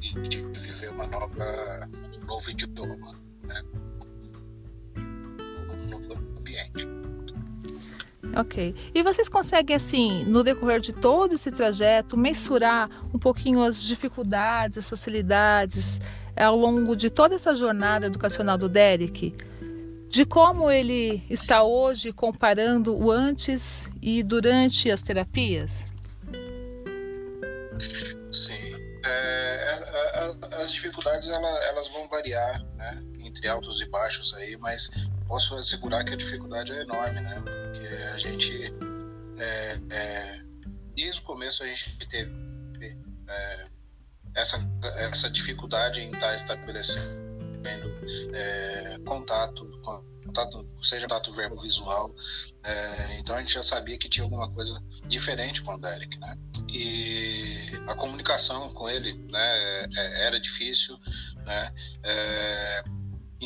e 0.00 0.28
de 0.28 0.42
viver 0.58 0.90
uma 0.90 1.06
nova, 1.06 1.88
um 2.14 2.24
novo 2.24 2.50
idioma, 2.50 3.12
né, 3.42 3.62
Ok. 8.36 8.74
E 8.94 9.02
vocês 9.02 9.28
conseguem, 9.28 9.76
assim, 9.76 10.24
no 10.24 10.42
decorrer 10.42 10.80
de 10.80 10.92
todo 10.92 11.34
esse 11.34 11.50
trajeto, 11.50 12.16
mensurar 12.16 12.88
um 13.12 13.18
pouquinho 13.18 13.62
as 13.62 13.82
dificuldades, 13.82 14.78
as 14.78 14.88
facilidades 14.88 16.00
ao 16.36 16.56
longo 16.56 16.96
de 16.96 17.10
toda 17.10 17.34
essa 17.34 17.54
jornada 17.54 18.06
educacional 18.06 18.58
do 18.58 18.68
Derek? 18.68 19.34
De 20.08 20.24
como 20.24 20.70
ele 20.70 21.22
está 21.28 21.62
hoje 21.62 22.12
comparando 22.12 22.96
o 22.96 23.10
antes 23.10 23.88
e 24.00 24.22
durante 24.22 24.90
as 24.90 25.02
terapias? 25.02 25.84
Sim. 28.30 28.74
É, 29.04 29.08
é, 29.08 30.50
é 30.52 30.62
as 30.62 30.72
dificuldades 30.72 31.28
elas 31.28 31.88
vão 31.88 32.08
variar, 32.08 32.64
né? 32.76 33.02
Entre 33.20 33.48
altos 33.48 33.80
e 33.80 33.86
baixos 33.86 34.32
aí, 34.34 34.56
mas 34.56 34.90
posso 35.26 35.56
assegurar 35.56 36.04
que 36.04 36.14
a 36.14 36.16
dificuldade 36.16 36.72
é 36.72 36.82
enorme, 36.82 37.20
né? 37.20 37.34
Porque 37.40 37.86
a 37.86 38.18
gente, 38.18 38.74
é, 39.38 39.80
é, 39.90 40.40
desde 40.94 41.20
o 41.20 41.24
começo 41.24 41.62
a 41.62 41.66
gente 41.66 41.96
teve 42.06 42.32
é, 43.28 43.64
essa, 44.34 44.58
essa 44.96 45.30
dificuldade 45.30 46.00
em 46.00 46.10
estar 46.10 46.34
estabelecendo 46.34 47.24
é, 48.32 48.98
contato, 49.04 49.66
contato, 50.24 50.66
seja 50.82 51.06
contato 51.06 51.34
verbo 51.34 51.60
visual. 51.60 52.14
É, 52.62 53.18
então 53.18 53.36
a 53.36 53.40
gente 53.40 53.52
já 53.52 53.62
sabia 53.62 53.98
que 53.98 54.08
tinha 54.08 54.24
alguma 54.24 54.50
coisa 54.50 54.82
diferente 55.06 55.62
com 55.62 55.74
o 55.74 55.78
Derek, 55.78 56.18
né? 56.18 56.36
E 56.68 57.70
a 57.86 57.94
comunicação 57.94 58.68
com 58.70 58.88
ele, 58.88 59.14
né, 59.30 59.84
é, 59.96 60.26
era 60.26 60.40
difícil, 60.40 60.98
né? 61.44 61.72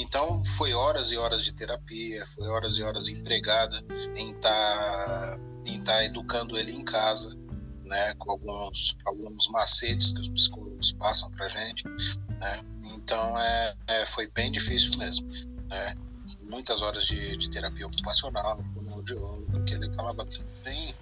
Então 0.00 0.44
foi 0.56 0.72
horas 0.72 1.10
e 1.10 1.16
horas 1.16 1.44
de 1.44 1.52
terapia, 1.52 2.24
foi 2.34 2.46
horas 2.46 2.78
e 2.78 2.84
horas 2.84 3.08
empregada 3.08 3.84
em 4.14 4.30
estar 4.30 5.36
tá, 5.36 5.38
em 5.64 5.82
tá 5.82 6.04
educando 6.04 6.56
ele 6.56 6.72
em 6.72 6.84
casa, 6.84 7.36
né, 7.84 8.14
com 8.14 8.30
alguns 8.30 8.96
alguns 9.04 9.48
macetes 9.48 10.12
que 10.12 10.20
os 10.20 10.28
psicólogos 10.28 10.92
passam 10.92 11.28
para 11.32 11.48
gente, 11.48 11.82
né? 11.88 12.60
Então 12.94 13.36
é, 13.40 13.74
é, 13.88 14.06
foi 14.06 14.30
bem 14.30 14.52
difícil 14.52 14.96
mesmo, 14.98 15.28
né? 15.68 15.96
Muitas 16.42 16.80
horas 16.80 17.04
de, 17.04 17.36
de 17.36 17.50
terapia 17.50 17.86
ocupacional, 17.86 18.62
com 18.74 18.94
audiólogo, 18.94 19.50
porque 19.50 19.74
ele 19.74 19.92
falava 19.94 20.24
bem 20.62 20.94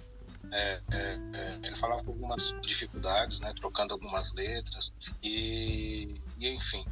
é, 0.51 0.81
é, 0.91 1.19
é, 1.33 1.59
ele 1.63 1.75
falava 1.75 2.03
com 2.03 2.11
algumas 2.11 2.55
dificuldades, 2.61 3.41
né, 3.41 3.53
trocando 3.59 3.93
algumas 3.93 4.31
letras 4.33 4.93
e, 5.21 6.21
e 6.39 6.49
enfim, 6.49 6.85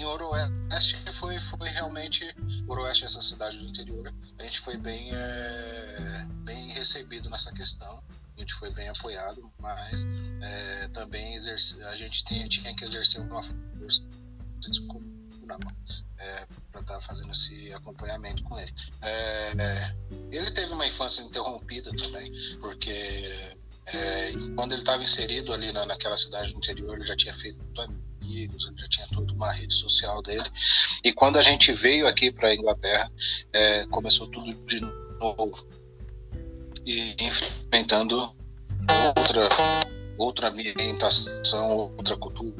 em 0.00 0.04
Oroeste 0.04 0.96
foi, 1.12 1.38
foi 1.38 1.68
realmente 1.68 2.34
Oroeste 2.66 3.04
essa 3.04 3.20
cidade 3.20 3.58
do 3.58 3.66
interior. 3.66 4.12
A 4.38 4.42
gente 4.44 4.60
foi 4.60 4.76
bem 4.76 5.10
é, 5.12 6.26
bem 6.42 6.68
recebido 6.68 7.28
nessa 7.28 7.52
questão. 7.52 8.02
A 8.36 8.40
gente 8.40 8.54
foi 8.54 8.72
bem 8.72 8.88
apoiado 8.88 9.52
mas 9.58 10.06
é, 10.40 10.88
também 10.88 11.34
exerce, 11.34 11.82
a 11.84 11.94
gente 11.94 12.24
tinha, 12.24 12.48
tinha 12.48 12.74
que 12.74 12.84
exercer 12.84 13.20
uma 13.20 13.42
força 13.42 14.02
é, 16.18 16.46
para 16.70 16.80
estar 16.80 16.94
tá 16.94 17.00
fazendo 17.02 17.32
esse 17.32 17.72
acompanhamento 17.74 18.42
com 18.44 18.58
ele. 18.58 18.72
É, 19.02 19.52
é, 19.58 19.96
ele 20.30 20.50
teve 20.52 20.72
uma 20.72 20.86
infância 20.86 21.22
interrompida 21.22 21.90
também 21.96 22.32
porque 22.60 23.54
é, 23.86 24.32
quando 24.54 24.72
ele 24.72 24.80
estava 24.80 25.02
inserido 25.02 25.52
ali 25.52 25.72
na, 25.72 25.84
naquela 25.84 26.16
cidade 26.16 26.52
do 26.52 26.58
interior 26.58 26.96
ele 26.96 27.06
já 27.06 27.16
tinha 27.16 27.34
feito 27.34 27.58
amigos, 28.30 28.66
ele 28.66 28.76
já 28.78 28.88
tinha 28.88 29.06
toda 29.08 29.32
uma 29.32 29.52
rede 29.52 29.74
social 29.74 30.22
dele. 30.22 30.48
E 31.02 31.12
quando 31.12 31.38
a 31.38 31.42
gente 31.42 31.72
veio 31.72 32.06
aqui 32.06 32.30
para 32.30 32.48
a 32.48 32.54
Inglaterra, 32.54 33.10
é, 33.52 33.86
começou 33.86 34.28
tudo 34.28 34.52
de 34.66 34.80
novo. 35.20 35.52
E 36.86 37.14
enfrentando 37.18 38.34
outra, 39.16 39.48
outra 40.16 40.48
ambientação, 40.48 41.92
outra 41.96 42.16
cultura, 42.16 42.54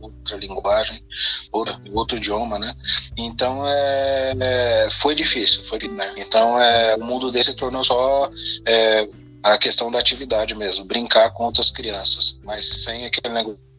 outra 0.00 0.36
linguagem, 0.36 1.04
outra, 1.52 1.80
outro 1.92 2.16
idioma, 2.16 2.58
né? 2.58 2.74
Então 3.16 3.66
é, 3.66 4.34
é, 4.40 4.90
foi 4.90 5.14
difícil, 5.14 5.62
foi, 5.64 5.78
né? 5.88 6.14
Então 6.16 6.60
é, 6.60 6.96
o 6.96 7.04
mundo 7.04 7.30
dele 7.30 7.44
se 7.44 7.54
tornou 7.54 7.84
só 7.84 8.30
é, 8.66 9.08
a 9.42 9.58
questão 9.58 9.90
da 9.90 9.98
atividade 9.98 10.54
mesmo, 10.54 10.84
brincar 10.84 11.30
com 11.30 11.44
outras 11.44 11.70
crianças, 11.70 12.40
mas 12.42 12.64
sem 12.84 13.06
aquele 13.06 13.32
negócio 13.32 13.71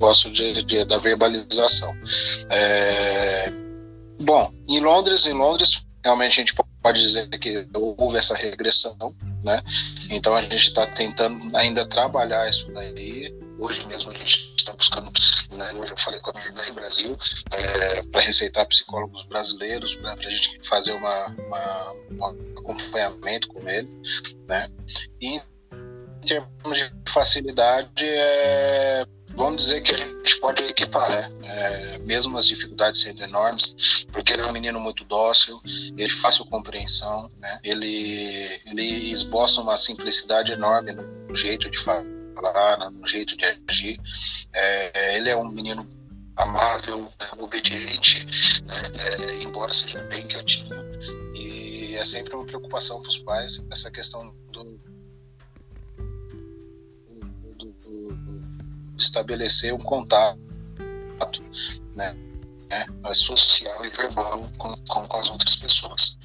gosto 0.00 0.30
de, 0.30 0.64
de, 0.64 0.84
da 0.86 0.98
verbalização. 0.98 1.94
É, 2.48 3.50
bom, 4.18 4.50
em 4.66 4.80
Londres, 4.80 5.26
em 5.26 5.34
Londres, 5.34 5.84
realmente 6.02 6.32
a 6.40 6.42
gente 6.42 6.54
pode 6.82 7.00
dizer 7.00 7.28
que 7.28 7.68
houve 7.74 8.16
essa 8.16 8.34
regressão, 8.34 8.96
né? 9.44 9.62
Então 10.08 10.34
a 10.34 10.40
gente 10.40 10.56
está 10.56 10.86
tentando 10.86 11.54
ainda 11.54 11.86
trabalhar 11.86 12.48
isso 12.48 12.72
daí. 12.72 13.32
Hoje 13.58 13.86
mesmo 13.86 14.10
a 14.10 14.14
gente 14.14 14.54
está 14.56 14.72
buscando, 14.72 15.12
né, 15.50 15.70
hoje 15.74 15.92
eu 15.92 15.98
falei 15.98 16.18
com 16.20 16.30
a 16.30 16.50
minha 16.50 16.72
Brasil, 16.72 17.14
é, 17.52 18.02
para 18.04 18.22
receitar 18.22 18.66
psicólogos 18.66 19.22
brasileiros, 19.26 19.94
para 19.96 20.14
a 20.14 20.30
gente 20.30 20.66
fazer 20.66 20.92
uma, 20.92 21.26
uma, 21.26 21.92
um 22.10 22.24
acompanhamento 22.58 23.48
com 23.48 23.68
ele, 23.68 23.86
né? 24.48 24.70
E 25.20 25.36
em 25.36 26.26
termos 26.26 26.78
de 26.78 26.90
facilidade, 27.12 28.02
é, 28.02 29.04
vamos 29.34 29.64
dizer 29.64 29.82
que 29.82 29.92
a 29.92 29.96
gente 29.96 30.40
pode 30.40 30.62
equipar, 30.64 31.10
né? 31.10 31.32
É, 31.42 31.98
mesmo 31.98 32.36
as 32.38 32.46
dificuldades 32.46 33.00
sendo 33.00 33.22
enormes, 33.22 34.04
porque 34.12 34.32
ele 34.32 34.42
é 34.42 34.46
um 34.46 34.52
menino 34.52 34.80
muito 34.80 35.04
dócil, 35.04 35.60
ele 35.64 36.10
fácil 36.10 36.44
compreensão, 36.46 37.30
né? 37.38 37.58
Ele, 37.62 38.60
ele 38.66 39.10
esboça 39.10 39.60
uma 39.60 39.76
simplicidade 39.76 40.52
enorme 40.52 40.92
no 40.92 41.34
jeito 41.34 41.70
de 41.70 41.78
falar, 41.78 42.90
no 42.90 43.06
jeito 43.06 43.36
de 43.36 43.44
agir. 43.68 44.00
É, 44.52 45.16
ele 45.16 45.28
é 45.28 45.36
um 45.36 45.48
menino 45.48 45.86
amável, 46.36 47.08
obediente, 47.38 48.24
né? 48.64 48.92
é, 48.94 49.42
embora 49.42 49.72
seja 49.72 50.00
bem 50.04 50.26
quietinho. 50.26 50.74
E 51.34 51.96
é 51.96 52.04
sempre 52.04 52.34
uma 52.34 52.44
preocupação 52.44 53.00
para 53.00 53.10
os 53.10 53.18
pais 53.18 53.60
essa 53.70 53.90
questão 53.90 54.34
do 54.50 54.80
estabelecer 59.10 59.74
um 59.74 59.78
contato 59.78 60.38
né, 61.94 62.16
né, 62.70 62.86
social 63.12 63.84
e 63.84 63.90
verbal 63.90 64.48
com, 64.56 64.74
com, 64.88 65.06
com 65.06 65.16
as 65.18 65.30
outras 65.30 65.56
pessoas. 65.56 66.16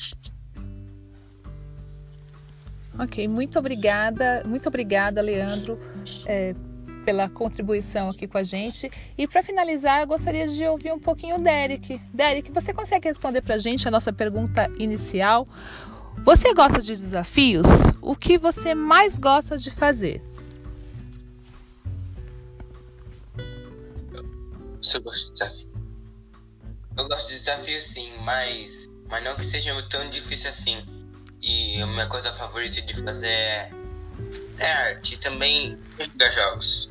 Ok, 2.98 3.28
muito 3.28 3.60
obrigada, 3.60 4.42
muito 4.46 4.70
obrigada, 4.70 5.22
Leandro, 5.22 5.78
é, 6.26 6.56
pela 7.04 7.28
contribuição 7.28 8.10
aqui 8.10 8.26
com 8.26 8.38
a 8.38 8.44
gente. 8.44 8.90
E 9.18 9.28
para 9.28 9.44
finalizar, 9.44 10.02
eu 10.02 10.08
gostaria 10.08 10.48
de 10.48 10.66
ouvir 10.66 10.94
um 10.94 11.00
pouquinho 11.00 11.36
o 11.36 11.42
Derek. 11.42 12.00
Derek, 12.14 12.50
você 12.52 12.74
consegue 12.74 13.10
responder 13.10 13.42
para 13.42 13.56
a 13.56 13.58
gente 13.58 13.86
a 13.86 13.92
nossa 13.92 14.14
pergunta 14.14 14.72
inicial? 14.80 15.46
Você 16.24 16.54
gosta 16.54 16.80
de 16.82 16.94
desafios? 16.94 17.68
O 18.02 18.16
que 18.16 18.38
você 18.38 18.74
mais 18.74 19.20
gosta 19.20 19.58
de 19.58 19.70
fazer? 19.70 20.24
Eu 26.98 27.08
gosto 27.08 27.28
de 27.28 27.36
desafio 27.36 27.80
sim, 27.82 28.10
mas, 28.24 28.90
mas 29.10 29.24
não 29.24 29.36
que 29.36 29.44
seja 29.44 29.74
tão 29.90 30.10
difícil 30.10 30.50
assim. 30.50 30.78
E 31.42 31.82
a 31.82 31.86
minha 31.86 32.08
coisa 32.08 32.32
favorita 32.34 32.82
de 32.82 33.04
fazer 33.04 33.28
é, 33.28 33.72
é 34.60 34.72
arte 34.72 35.16
e 35.16 35.18
também 35.18 35.78
jogar 36.00 36.32
jogos. 36.32 36.90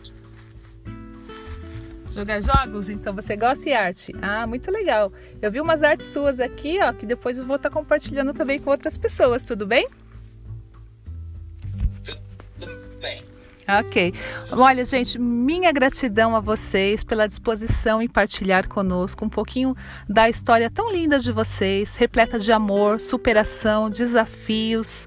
Jogar 2.12 2.40
jogos? 2.40 2.88
Então 2.88 3.14
você 3.14 3.34
gosta 3.34 3.64
de 3.64 3.72
arte? 3.72 4.12
Ah, 4.22 4.46
muito 4.46 4.70
legal. 4.70 5.12
Eu 5.42 5.50
vi 5.50 5.60
umas 5.60 5.82
artes 5.82 6.06
suas 6.06 6.38
aqui, 6.38 6.78
ó, 6.80 6.92
que 6.92 7.04
depois 7.06 7.38
eu 7.38 7.46
vou 7.46 7.56
estar 7.56 7.70
compartilhando 7.70 8.32
também 8.32 8.60
com 8.60 8.70
outras 8.70 8.96
pessoas, 8.96 9.42
tudo 9.42 9.66
bem? 9.66 9.88
Tudo 12.04 12.98
bem. 13.00 13.33
Ok. 13.66 14.12
Olha, 14.52 14.84
gente, 14.84 15.18
minha 15.18 15.72
gratidão 15.72 16.36
a 16.36 16.40
vocês 16.40 17.02
pela 17.02 17.26
disposição 17.26 18.02
em 18.02 18.08
partilhar 18.08 18.68
conosco 18.68 19.24
um 19.24 19.28
pouquinho 19.28 19.74
da 20.08 20.28
história 20.28 20.70
tão 20.70 20.92
linda 20.92 21.18
de 21.18 21.32
vocês, 21.32 21.96
repleta 21.96 22.38
de 22.38 22.52
amor, 22.52 23.00
superação, 23.00 23.88
desafios, 23.88 25.06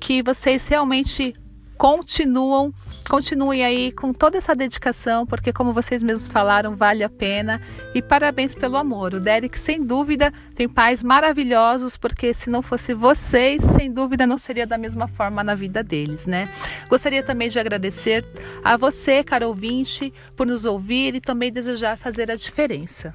que 0.00 0.22
vocês 0.22 0.68
realmente 0.68 1.34
continuam, 1.76 2.72
continuem 3.08 3.64
aí 3.64 3.92
com 3.92 4.12
toda 4.12 4.38
essa 4.38 4.54
dedicação, 4.54 5.26
porque 5.26 5.52
como 5.52 5.72
vocês 5.72 6.02
mesmos 6.02 6.28
falaram, 6.28 6.74
vale 6.74 7.04
a 7.04 7.08
pena. 7.08 7.60
E 7.94 8.02
parabéns 8.02 8.54
pelo 8.54 8.76
amor. 8.76 9.14
O 9.14 9.20
Derek, 9.20 9.58
sem 9.58 9.82
dúvida, 9.82 10.32
tem 10.54 10.68
pais 10.68 11.02
maravilhosos, 11.02 11.96
porque 11.96 12.34
se 12.34 12.50
não 12.50 12.62
fosse 12.62 12.94
vocês, 12.94 13.62
sem 13.62 13.92
dúvida 13.92 14.26
não 14.26 14.38
seria 14.38 14.66
da 14.66 14.78
mesma 14.78 15.08
forma 15.08 15.42
na 15.42 15.54
vida 15.54 15.82
deles, 15.82 16.26
né? 16.26 16.48
Gostaria 16.88 17.22
também 17.22 17.48
de 17.48 17.58
agradecer 17.58 18.24
a 18.62 18.76
você, 18.76 19.22
caro 19.22 19.48
ouvinte, 19.48 20.12
por 20.34 20.46
nos 20.46 20.64
ouvir 20.64 21.14
e 21.14 21.20
também 21.20 21.52
desejar 21.52 21.96
fazer 21.96 22.30
a 22.30 22.36
diferença. 22.36 23.14